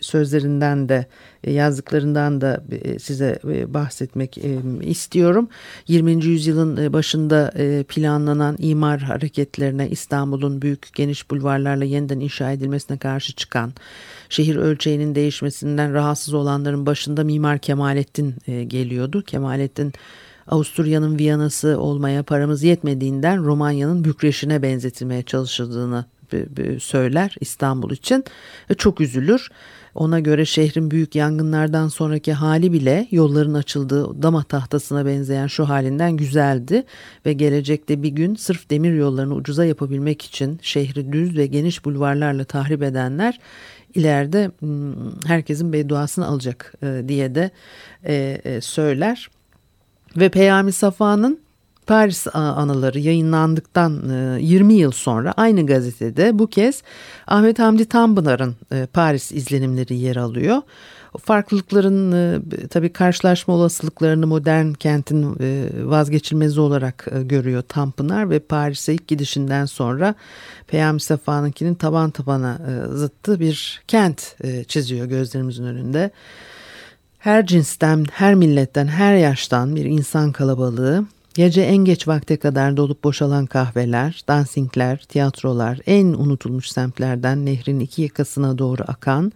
sözlerinden 0.01 0.89
de 0.89 1.07
yazdıklarından 1.47 2.41
da 2.41 2.65
size 3.01 3.39
bahsetmek 3.67 4.39
istiyorum. 4.83 5.49
20. 5.89 6.25
yüzyılın 6.25 6.93
başında 6.93 7.53
planlanan 7.89 8.57
imar 8.59 9.01
hareketlerine 9.01 9.89
İstanbul'un 9.89 10.63
büyük 10.63 10.95
geniş 10.95 11.31
bulvarlarla 11.31 11.85
yeniden 11.85 12.21
inşa 12.21 12.53
edilmesine 12.53 12.99
karşı 12.99 13.33
çıkan 13.33 13.73
şehir 14.31 14.57
ölçeğinin 14.57 15.15
değişmesinden 15.15 15.95
rahatsız 15.95 16.35
olanların 16.35 16.87
başında 16.87 17.25
Mimar 17.25 17.59
Kemalettin 17.59 18.35
e, 18.47 18.65
geliyordu. 18.65 19.23
Kemalettin 19.23 19.93
Avusturya'nın 20.47 21.19
Viyana'sı 21.19 21.79
olmaya 21.79 22.23
paramız 22.23 22.63
yetmediğinden 22.63 23.45
Romanya'nın 23.45 24.05
Bükreş'ine 24.05 24.63
benzetilmeye 24.63 25.23
çalışıldığını 25.23 26.05
söyler 26.79 27.37
İstanbul 27.41 27.91
için. 27.91 28.25
E, 28.71 28.75
çok 28.75 29.01
üzülür. 29.01 29.49
Ona 29.95 30.21
göre 30.21 30.45
şehrin 30.45 30.91
büyük 30.91 31.15
yangınlardan 31.15 31.89
sonraki 31.89 32.33
hali 32.33 32.73
bile 32.73 33.09
yolların 33.11 33.55
açıldığı 33.55 34.23
dama 34.23 34.43
tahtasına 34.43 35.07
benzeyen 35.07 35.47
şu 35.47 35.69
halinden 35.69 36.17
güzeldi 36.17 36.85
ve 37.27 37.33
gelecekte 37.33 38.03
bir 38.03 38.09
gün 38.09 38.35
sırf 38.35 38.71
demir 38.71 38.93
yollarını 38.93 39.35
ucuza 39.35 39.65
yapabilmek 39.65 40.23
için 40.23 40.59
şehri 40.63 41.13
düz 41.13 41.37
ve 41.37 41.47
geniş 41.47 41.85
bulvarlarla 41.85 42.45
tahrip 42.45 42.83
edenler 42.83 43.41
ileride 43.95 44.51
herkesin 45.27 45.73
bedduasını 45.73 46.27
alacak 46.27 46.75
e, 46.83 47.03
diye 47.09 47.35
de 47.35 47.51
e, 48.05 48.41
e, 48.45 48.61
söyler. 48.61 49.31
Ve 50.17 50.29
Peyami 50.29 50.73
Safa'nın 50.73 51.41
Paris 51.87 52.27
anıları 52.35 52.99
yayınlandıktan 52.99 54.11
e, 54.11 54.43
20 54.43 54.75
yıl 54.75 54.91
sonra 54.91 55.35
aynı 55.37 55.67
gazetede 55.67 56.39
bu 56.39 56.47
kez 56.47 56.83
Ahmet 57.27 57.59
Hamdi 57.59 57.85
Tanpınar'ın 57.85 58.57
Paris 58.93 59.33
izlenimleri 59.33 59.97
yer 59.97 60.17
alıyor. 60.17 60.63
Farklılıkların 61.19 62.13
e, 62.13 62.41
tabii 62.67 62.93
karşılaşma 62.93 63.55
olasılıklarını 63.55 64.27
modern 64.27 64.73
kentin 64.73 65.37
e, 65.41 65.69
vazgeçilmezi 65.85 66.61
olarak 66.61 67.09
e, 67.13 67.23
görüyor 67.23 67.63
Tanpınar 67.63 68.31
ve 68.31 68.39
Paris'e 68.39 68.95
ilk 68.95 69.09
gidişinden 69.09 69.65
sonra 69.65 70.15
Peyami 70.67 71.01
Safa'nınkinin 71.01 71.75
taban 71.75 72.11
tabana 72.11 72.59
e, 72.69 72.97
zıttı 72.97 73.41
bir 73.41 73.83
kent 73.89 74.37
çiziyor 74.69 75.07
gözlerimizin 75.07 75.65
önünde. 75.65 76.11
Her 77.19 77.47
cinsten, 77.47 78.07
her 78.13 78.35
milletten, 78.35 78.87
her 78.87 79.17
yaştan 79.17 79.77
bir 79.77 79.85
insan 79.85 80.33
kalabalığı 80.33 81.05
Gece 81.41 81.63
en 81.63 81.77
geç 81.77 82.09
vakte 82.09 82.37
kadar 82.37 82.77
dolup 82.77 83.05
boşalan 83.05 83.47
kahveler, 83.47 84.21
dansingler, 84.29 85.05
tiyatrolar 85.09 85.79
en 85.87 86.07
unutulmuş 86.07 86.71
semtlerden 86.71 87.47
nehrin 87.47 87.81
iki 87.81 88.03
yakasına 88.03 88.59
doğru 88.59 88.83
akan 88.89 89.33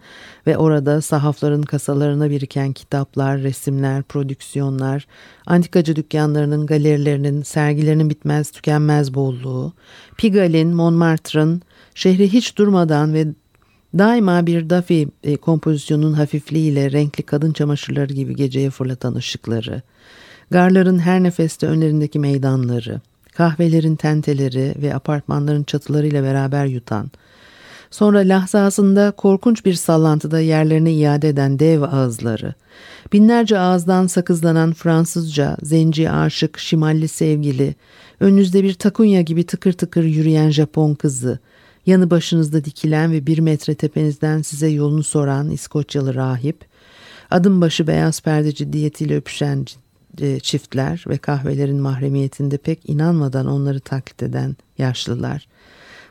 ve 0.47 0.57
orada 0.57 1.01
sahafların 1.01 1.61
kasalarına 1.61 2.29
biriken 2.29 2.73
kitaplar, 2.73 3.41
resimler, 3.41 4.03
prodüksiyonlar, 4.03 5.07
antikacı 5.45 5.95
dükkanlarının, 5.95 6.65
galerilerinin, 6.65 7.43
sergilerinin 7.43 8.09
bitmez 8.09 8.51
tükenmez 8.51 9.13
bolluğu, 9.13 9.73
Pigalle, 10.17 10.65
Montmartre'ın 10.65 11.61
şehri 11.95 12.33
hiç 12.33 12.57
durmadan 12.57 13.13
ve 13.13 13.25
Daima 13.97 14.45
bir 14.45 14.69
Duffy 14.69 15.07
e, 15.23 15.35
kompozisyonun 15.35 16.13
hafifliğiyle 16.13 16.91
renkli 16.91 17.23
kadın 17.23 17.53
çamaşırları 17.53 18.13
gibi 18.13 18.35
geceye 18.35 18.69
fırlatan 18.69 19.15
ışıkları, 19.15 19.81
garların 20.51 20.99
her 20.99 21.23
nefeste 21.23 21.67
önlerindeki 21.67 22.19
meydanları, 22.19 23.01
kahvelerin 23.33 23.95
tenteleri 23.95 24.75
ve 24.81 24.95
apartmanların 24.95 25.63
çatılarıyla 25.63 26.23
beraber 26.23 26.65
yutan, 26.65 27.11
sonra 27.91 28.19
lahzasında 28.19 29.11
korkunç 29.11 29.65
bir 29.65 29.73
sallantıda 29.73 30.39
yerlerine 30.39 30.93
iade 30.93 31.29
eden 31.29 31.59
dev 31.59 31.81
ağızları, 31.81 32.53
binlerce 33.13 33.59
ağızdan 33.59 34.07
sakızlanan 34.07 34.73
Fransızca, 34.73 35.57
zenci 35.61 36.09
aşık, 36.09 36.59
şimalli 36.59 37.07
sevgili, 37.07 37.75
önünüzde 38.19 38.63
bir 38.63 38.73
takunya 38.73 39.21
gibi 39.21 39.45
tıkır 39.45 39.73
tıkır 39.73 40.03
yürüyen 40.03 40.49
Japon 40.49 40.93
kızı, 40.93 41.39
yanı 41.85 42.09
başınızda 42.09 42.65
dikilen 42.65 43.11
ve 43.11 43.27
bir 43.27 43.39
metre 43.39 43.75
tepenizden 43.75 44.41
size 44.41 44.67
yolunu 44.67 45.03
soran 45.03 45.49
İskoçyalı 45.49 46.15
rahip, 46.15 46.65
adım 47.31 47.61
başı 47.61 47.87
beyaz 47.87 48.21
perde 48.21 48.55
ciddiyetiyle 48.55 49.15
öpüşen 49.15 49.65
e, 50.21 50.39
çiftler 50.39 51.03
ve 51.07 51.17
kahvelerin 51.17 51.81
mahremiyetinde 51.81 52.57
pek 52.57 52.89
inanmadan 52.89 53.47
onları 53.47 53.79
taklit 53.79 54.23
eden 54.23 54.55
yaşlılar, 54.77 55.47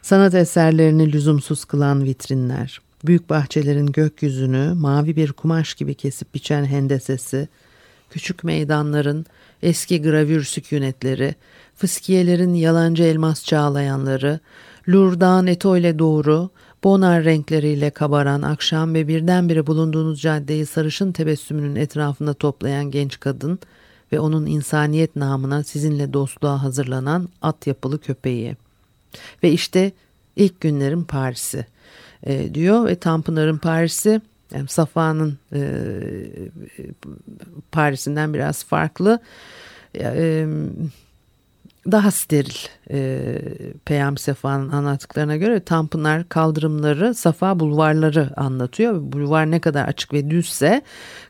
sanat 0.03 0.35
eserlerini 0.35 1.13
lüzumsuz 1.13 1.65
kılan 1.65 2.05
vitrinler, 2.05 2.81
büyük 3.05 3.31
bahçelerin 3.31 3.87
gökyüzünü 3.87 4.75
mavi 4.75 5.17
bir 5.17 5.33
kumaş 5.33 5.75
gibi 5.75 5.95
kesip 5.95 6.35
biçen 6.35 6.65
hendesesi, 6.65 7.49
küçük 8.11 8.45
meydanların 8.45 9.27
eski 9.63 10.03
gravür 10.03 10.45
sükunetleri, 10.45 11.35
fıskiyelerin 11.77 12.55
yalancı 12.55 13.03
elmas 13.03 13.45
çağlayanları, 13.45 14.41
Lourdes'dan 14.89 15.47
Eto 15.47 15.77
doğru, 15.77 16.51
bonar 16.85 17.25
renkleriyle 17.25 17.91
kabaran 17.91 18.43
akşam 18.43 18.95
ve 18.95 19.09
birdenbire 19.09 19.67
bulunduğunuz 19.67 20.21
caddeyi 20.21 20.67
sarışın 20.67 21.13
tebessümünün 21.13 21.77
etrafında 21.77 22.35
toplayan 22.35 22.91
genç 22.91 23.21
kadın 23.21 23.59
ve 24.13 24.21
onun 24.21 24.47
insaniyet 24.47 25.17
namına 25.17 25.63
sizinle 25.63 26.13
dostluğa 26.13 26.63
hazırlanan 26.63 27.29
at 27.43 27.67
yapılı 27.67 28.01
köpeği. 28.01 28.57
Ve 29.43 29.53
işte 29.53 29.93
ilk 30.37 30.61
günlerin 30.61 31.05
Paris'i 31.05 31.67
e, 32.23 32.55
diyor 32.55 32.87
ve 32.87 32.97
Tanpınar'ın 32.97 33.59
Paris'i 33.59 34.21
yani 34.55 34.69
Safa'nın 34.69 35.39
e, 35.53 35.63
Paris'inden 37.73 38.35
biraz 38.35 38.65
farklı. 38.65 39.21
E, 39.99 40.47
daha 41.93 42.11
steril 42.11 42.69
e, 42.91 43.39
Peyami 43.85 44.19
Sefa'nın 44.19 44.71
anlattıklarına 44.71 45.37
göre 45.37 45.61
Tanpınar 45.61 46.29
kaldırımları 46.29 47.15
Safa 47.15 47.61
bulvarları 47.61 48.31
anlatıyor. 48.37 48.95
Bulvar 49.01 49.51
ne 49.51 49.61
kadar 49.61 49.85
açık 49.89 50.13
ve 50.13 50.31
düzse 50.31 50.83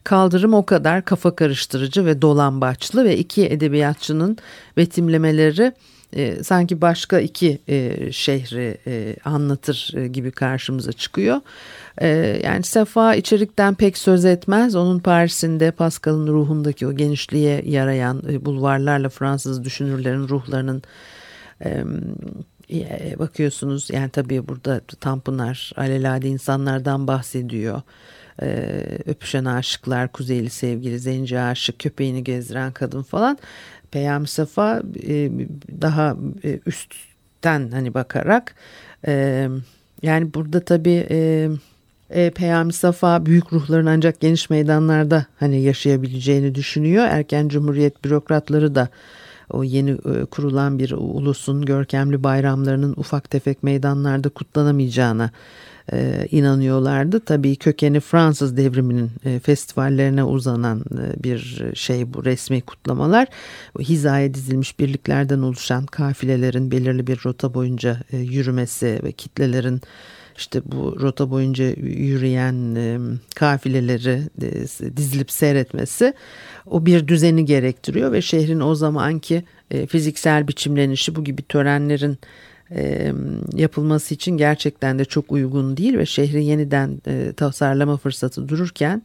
kaldırım 0.04 0.54
o 0.54 0.66
kadar 0.66 1.04
kafa 1.04 1.36
karıştırıcı 1.36 2.06
ve 2.06 2.22
dolambaçlı 2.22 3.04
ve 3.04 3.18
iki 3.18 3.46
edebiyatçının 3.46 4.38
betimlemeleri 4.76 5.72
e, 6.14 6.44
sanki 6.44 6.80
başka 6.80 7.20
iki 7.20 7.58
e, 7.68 8.12
şehri 8.12 8.78
e, 8.86 9.16
anlatır 9.24 9.92
e, 9.96 10.08
gibi 10.08 10.30
karşımıza 10.30 10.92
çıkıyor. 10.92 11.40
E, 11.98 12.08
yani 12.44 12.62
Sefa 12.62 13.14
içerikten 13.14 13.74
pek 13.74 13.98
söz 13.98 14.24
etmez. 14.24 14.74
Onun 14.76 14.98
Paris'inde 14.98 15.70
Pascal'ın 15.70 16.26
ruhundaki 16.26 16.86
o 16.86 16.92
genişliğe 16.92 17.62
yarayan 17.66 18.22
e, 18.30 18.44
bulvarlarla 18.44 19.08
Fransız 19.08 19.64
düşünürlerin 19.64 20.28
ruhlarının 20.28 20.82
e, 21.64 21.84
bakıyorsunuz 23.18 23.90
yani 23.92 24.10
tabii 24.10 24.48
burada 24.48 24.80
Tanpınar 25.00 25.72
alelade 25.76 26.28
insanlardan 26.28 27.06
bahsediyor. 27.06 27.82
Ee, 28.42 28.98
öpüşen 29.06 29.44
aşıklar, 29.44 30.12
kuzeyli 30.12 30.50
sevgili, 30.50 30.98
zenci 30.98 31.40
aşık, 31.40 31.78
köpeğini 31.78 32.24
gezdiren 32.24 32.72
kadın 32.72 33.02
falan. 33.02 33.38
Peyami 33.94 34.28
Safa 34.28 34.82
e, 35.06 35.30
daha 35.80 36.16
e, 36.44 36.60
üstten 36.66 37.70
hani 37.70 37.94
bakarak 37.94 38.54
e, 39.06 39.48
yani 40.02 40.34
burada 40.34 40.60
tabii 40.60 41.06
e, 41.10 41.48
e, 42.10 42.30
Peyami 42.30 42.72
Safa 42.72 43.26
büyük 43.26 43.52
ruhların 43.52 43.86
ancak 43.86 44.20
geniş 44.20 44.50
meydanlarda 44.50 45.26
hani 45.40 45.62
yaşayabileceğini 45.62 46.54
düşünüyor. 46.54 47.04
Erken 47.04 47.48
Cumhuriyet 47.48 48.04
bürokratları 48.04 48.74
da 48.74 48.88
o 49.50 49.64
yeni 49.64 49.90
e, 49.90 50.24
kurulan 50.24 50.78
bir 50.78 50.92
ulusun 50.92 51.64
görkemli 51.64 52.22
bayramlarının 52.22 52.94
ufak 52.96 53.30
tefek 53.30 53.62
meydanlarda 53.62 54.28
kutlanamayacağına 54.28 55.30
e, 55.92 56.28
inanıyorlardı. 56.30 57.20
Tabii 57.20 57.56
kökeni 57.56 58.00
Fransız 58.00 58.56
devriminin 58.56 59.10
e, 59.24 59.38
festivallerine 59.38 60.24
uzanan 60.24 60.80
e, 60.80 61.24
bir 61.24 61.62
şey 61.74 62.14
bu 62.14 62.24
resmi 62.24 62.60
kutlamalar. 62.60 63.28
Hizaya 63.78 64.34
dizilmiş 64.34 64.78
birliklerden 64.78 65.42
oluşan 65.42 65.86
kafilelerin 65.86 66.70
belirli 66.70 67.06
bir 67.06 67.20
rota 67.24 67.54
boyunca 67.54 68.00
e, 68.12 68.16
yürümesi 68.16 69.00
ve 69.02 69.12
kitlelerin 69.12 69.80
işte 70.36 70.60
bu 70.64 71.00
rota 71.00 71.30
boyunca 71.30 71.64
yürüyen 71.76 72.74
e, 72.74 72.98
kafileleri 73.34 74.20
e, 74.42 74.96
dizilip 74.96 75.30
seyretmesi 75.30 76.14
o 76.66 76.86
bir 76.86 77.08
düzeni 77.08 77.44
gerektiriyor 77.44 78.12
ve 78.12 78.22
şehrin 78.22 78.60
o 78.60 78.74
zamanki 78.74 79.44
e, 79.70 79.86
fiziksel 79.86 80.48
biçimlenişi 80.48 81.16
bu 81.16 81.24
gibi 81.24 81.42
törenlerin 81.42 82.18
e, 82.70 83.12
yapılması 83.54 84.14
için 84.14 84.36
gerçekten 84.36 84.98
de 84.98 85.04
çok 85.04 85.32
uygun 85.32 85.76
değil 85.76 85.98
ve 85.98 86.06
şehri 86.06 86.44
yeniden 86.44 87.00
e, 87.06 87.32
tasarlama 87.36 87.96
fırsatı 87.96 88.48
dururken 88.48 89.02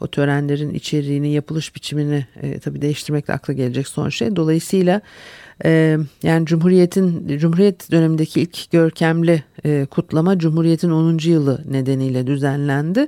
o 0.00 0.06
törenlerin 0.06 0.74
içeriğini, 0.74 1.32
yapılış 1.32 1.74
biçimini 1.74 2.26
e, 2.42 2.58
tabii 2.58 2.82
değiştirmek 2.82 3.28
de 3.28 3.32
akla 3.32 3.52
gelecek 3.52 3.88
son 3.88 4.08
şey. 4.08 4.36
Dolayısıyla 4.36 5.00
e, 5.64 5.98
yani 6.22 6.46
Cumhuriyet'in 6.46 7.38
Cumhuriyet 7.38 7.90
dönemindeki 7.90 8.40
ilk 8.40 8.70
görkemli 8.70 9.42
e, 9.64 9.86
kutlama 9.90 10.38
Cumhuriyet'in 10.38 10.90
10. 10.90 11.18
yılı 11.22 11.64
nedeniyle 11.70 12.26
düzenlendi. 12.26 13.06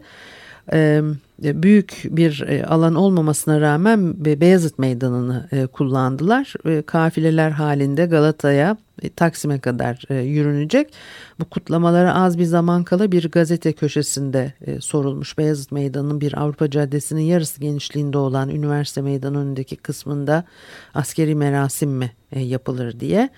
E, 0.72 1.02
büyük 1.42 2.02
bir 2.04 2.44
e, 2.48 2.64
alan 2.64 2.94
olmamasına 2.94 3.60
rağmen 3.60 4.24
Beyazıt 4.24 4.78
Meydanı'nı 4.78 5.48
e, 5.52 5.66
kullandılar. 5.66 6.54
Kafileler 6.86 7.50
halinde 7.50 8.06
Galata'ya, 8.06 8.76
Taksim'e 9.16 9.58
kadar 9.58 10.22
yürünecek. 10.22 10.92
Bu 11.40 11.44
kutlamalara 11.44 12.14
az 12.14 12.38
bir 12.38 12.44
zaman 12.44 12.84
kala 12.84 13.12
bir 13.12 13.30
gazete 13.30 13.72
köşesinde 13.72 14.52
sorulmuş. 14.80 15.38
Beyazıt 15.38 15.72
Meydanı'nın 15.72 16.20
bir 16.20 16.40
Avrupa 16.42 16.70
Caddesi'nin 16.70 17.22
yarısı 17.22 17.60
genişliğinde 17.60 18.18
olan 18.18 18.48
üniversite 18.48 19.02
meydanı 19.02 19.38
önündeki 19.38 19.76
kısmında 19.76 20.44
askeri 20.94 21.34
merasim 21.34 21.90
mi 21.90 22.12
yapılır 22.36 23.00
diye. 23.00 23.30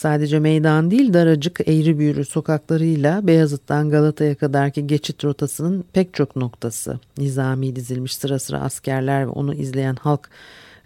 Sadece 0.00 0.38
meydan 0.38 0.90
değil 0.90 1.12
daracık 1.12 1.60
eğri 1.60 1.98
büğrü 1.98 2.24
sokaklarıyla 2.24 3.26
Beyazıt'tan 3.26 3.90
Galata'ya 3.90 4.34
kadarki 4.34 4.86
geçit 4.86 5.24
rotasının 5.24 5.84
pek 5.92 6.14
çok 6.14 6.36
noktası. 6.36 7.00
Nizami 7.18 7.76
dizilmiş 7.76 8.16
sıra 8.16 8.38
sıra 8.38 8.60
askerler 8.60 9.26
ve 9.26 9.30
onu 9.30 9.54
izleyen 9.54 9.94
halk 9.94 10.30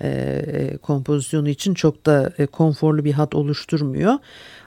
e, 0.03 0.77
kompozisyonu 0.83 1.49
için 1.49 1.75
çok 1.75 2.07
da 2.07 2.33
e, 2.39 2.47
konforlu 2.47 3.05
bir 3.05 3.13
hat 3.13 3.35
oluşturmuyor. 3.35 4.15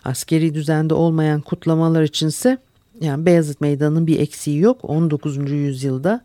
Askeri 0.05 0.53
düzende 0.53 0.93
olmayan 0.93 1.41
kutlamalar 1.41 2.03
içinse 2.03 2.57
yani 3.01 3.25
Beyazıt 3.25 3.61
Meydanı'nın 3.61 4.07
bir 4.07 4.19
eksiği 4.19 4.59
yok. 4.59 4.79
19. 4.83 5.51
yüzyılda 5.51 6.21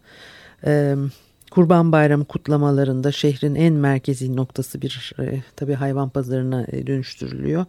e, 0.66 0.96
Kurban 1.50 1.92
Bayramı 1.92 2.24
kutlamalarında 2.24 3.12
şehrin 3.12 3.54
en 3.54 3.74
merkezi 3.74 4.37
noktası 4.37 4.82
bir 4.82 5.12
e, 5.18 5.42
tabii 5.56 5.74
hayvan 5.74 6.08
pazarına 6.08 6.66
e, 6.72 6.87
dönüştürülüyor 6.87 7.66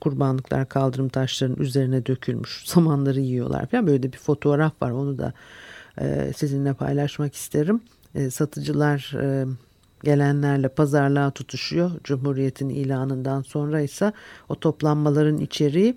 kurbanlıklar 0.00 0.68
kaldırım 0.68 1.08
taşlarının 1.08 1.56
üzerine 1.56 2.06
dökülmüş 2.06 2.62
samanları 2.66 3.20
yiyorlar 3.20 3.66
falan 3.66 3.86
böyle 3.86 4.12
bir 4.12 4.18
fotoğraf 4.18 4.82
var 4.82 4.90
onu 4.90 5.18
da 5.18 5.32
e, 6.00 6.32
sizinle 6.36 6.74
paylaşmak 6.74 7.34
isterim. 7.34 7.80
E, 8.14 8.30
satıcılar 8.30 9.14
e, 9.22 9.46
gelenlerle 10.04 10.68
pazarlığa 10.68 11.30
tutuşuyor. 11.30 11.90
Cumhuriyet'in 12.04 12.68
ilanından 12.68 13.42
sonra 13.42 13.80
ise 13.80 14.12
o 14.48 14.54
toplanmaların 14.60 15.38
içeriği 15.38 15.96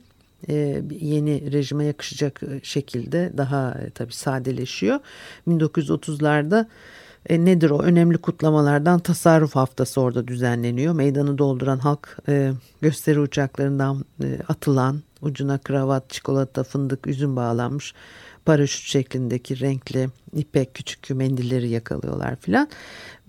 e, 0.50 0.84
yeni 1.00 1.52
rejime 1.52 1.86
yakışacak 1.86 2.42
şekilde 2.64 3.32
daha 3.38 3.72
e, 3.72 3.90
tabii 3.90 4.14
sadeleşiyor. 4.14 5.00
1930'larda 5.48 6.66
E, 7.30 7.46
nedir 7.46 7.70
o? 7.70 7.80
Önemli 7.80 8.18
kutlamalardan 8.18 9.00
tasarruf 9.00 9.56
haftası 9.56 10.02
orada 10.02 10.28
düzenleniyor. 10.28 10.94
Meydanı 10.94 11.38
dolduran 11.38 11.78
halk 11.80 12.18
e, 12.28 12.52
gösteri 12.82 13.20
uçaklarından 13.20 14.06
e, 14.24 14.40
atılan 14.48 15.02
ucuna 15.22 15.58
kravat, 15.58 16.10
çikolata, 16.10 16.64
fındık, 16.64 17.08
üzüm 17.08 17.36
bağlanmış 17.36 17.94
paraşüt 18.46 18.84
şeklindeki 18.84 19.60
renkli 19.60 20.10
ipek 20.34 20.74
küçük 20.74 21.10
mendilleri 21.10 21.70
yakalıyorlar 21.70 22.36
filan. 22.36 22.68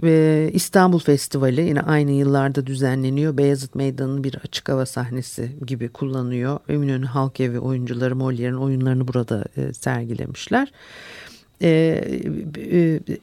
Ve 0.02 0.50
İstanbul 0.52 0.98
Festivali 0.98 1.60
yine 1.60 1.80
aynı 1.80 2.10
yıllarda 2.10 2.66
düzenleniyor. 2.66 3.36
Beyazıt 3.36 3.74
Meydanı'nı 3.74 4.24
bir 4.24 4.34
açık 4.34 4.68
hava 4.68 4.86
sahnesi 4.86 5.52
gibi 5.66 5.88
kullanıyor. 5.88 6.58
Eminönü 6.68 7.06
Halk 7.06 7.40
Evi 7.40 7.58
oyuncuları 7.58 8.14
Molière'in 8.14 8.54
oyunlarını 8.54 9.08
burada 9.08 9.44
e, 9.56 9.72
sergilemişler. 9.72 10.72
E, 11.62 11.68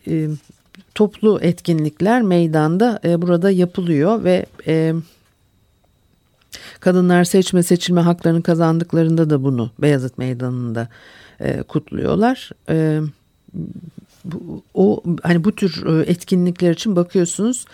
e, 0.07 0.27
toplu 0.95 1.39
etkinlikler 1.41 2.21
meydanda 2.21 2.99
e, 3.03 3.21
burada 3.21 3.51
yapılıyor 3.51 4.23
ve 4.23 4.45
e, 4.67 4.93
kadınlar 6.79 7.23
seçme 7.23 7.63
seçilme 7.63 8.01
haklarını 8.01 8.43
kazandıklarında 8.43 9.29
da 9.29 9.43
bunu 9.43 9.71
Beyazıt 9.79 10.17
Meydanı'nda 10.17 10.87
e, 11.39 11.63
kutluyorlar. 11.63 12.49
E, 12.69 12.99
bu, 14.25 14.63
o 14.73 15.03
hani 15.23 15.43
bu 15.43 15.55
tür 15.55 15.85
e, 15.85 16.11
etkinlikler 16.11 16.71
için 16.71 16.95
bakıyorsunuz 16.95 17.65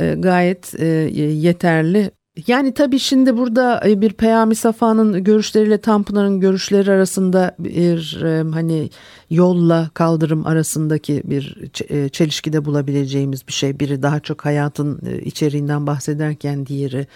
e, 0.00 0.14
gayet 0.14 0.74
e, 0.80 0.86
yeterli. 0.86 2.10
Yani 2.46 2.74
tabii 2.74 2.98
şimdi 2.98 3.36
burada 3.36 3.82
e, 3.86 4.00
bir 4.00 4.12
Peyami 4.12 4.54
Safa'nın 4.54 5.24
görüşleriyle 5.24 5.78
Tanpınar'ın 5.78 6.40
görüşleri 6.40 6.90
arasında 6.90 7.54
bir 7.58 8.22
e, 8.24 8.50
hani 8.50 8.90
yolla 9.30 9.90
kaldırım 9.94 10.46
arasındaki 10.46 11.22
bir 11.24 11.56
e, 11.88 12.08
çelişkide 12.08 12.64
bulabileceğimiz 12.64 13.48
bir 13.48 13.52
şey. 13.52 13.80
Biri 13.80 14.02
daha 14.02 14.20
çok 14.20 14.44
hayatın 14.44 15.00
içeriğinden 15.24 15.86
bahsederken 15.86 16.66
diğeri 16.66 17.06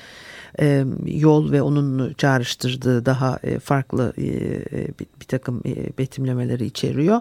yol 1.06 1.52
ve 1.52 1.62
onun 1.62 2.12
çağrıştırdığı 2.12 3.06
daha 3.06 3.38
farklı 3.62 4.12
bir, 4.98 5.26
takım 5.28 5.62
betimlemeleri 5.98 6.64
içeriyor. 6.66 7.20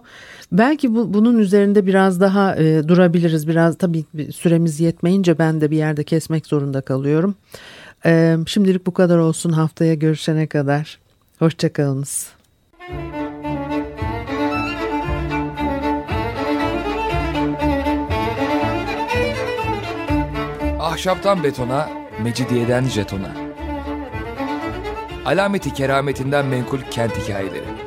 Belki 0.52 0.96
bu, 0.96 1.14
bunun 1.14 1.38
üzerinde 1.38 1.86
biraz 1.86 2.22
daha 2.22 2.58
durabiliriz. 2.88 3.48
Biraz 3.48 3.78
tabii 3.78 4.06
süremiz 4.32 4.80
yetmeyince 4.80 5.40
ben 5.40 5.62
de 5.62 5.72
bir 5.72 5.78
yerde 5.78 6.04
kesmek 6.04 6.46
zorunda 6.46 6.82
kalıyorum. 6.82 7.36
E, 8.06 8.38
şimdilik 8.48 8.86
bu 8.86 8.94
kadar 8.94 9.18
olsun. 9.18 9.52
Haftaya 9.52 9.94
görüşene 9.94 10.48
kadar. 10.48 11.00
Hoşçakalınız. 11.40 12.38
Ahşaptan 20.80 21.44
betona, 21.44 21.90
Mecidiyeden 22.24 22.84
jetona. 22.84 23.32
Alameti 25.26 25.74
kerametinden 25.74 26.46
menkul 26.46 26.80
kent 26.92 27.18
hikayeleri. 27.18 27.87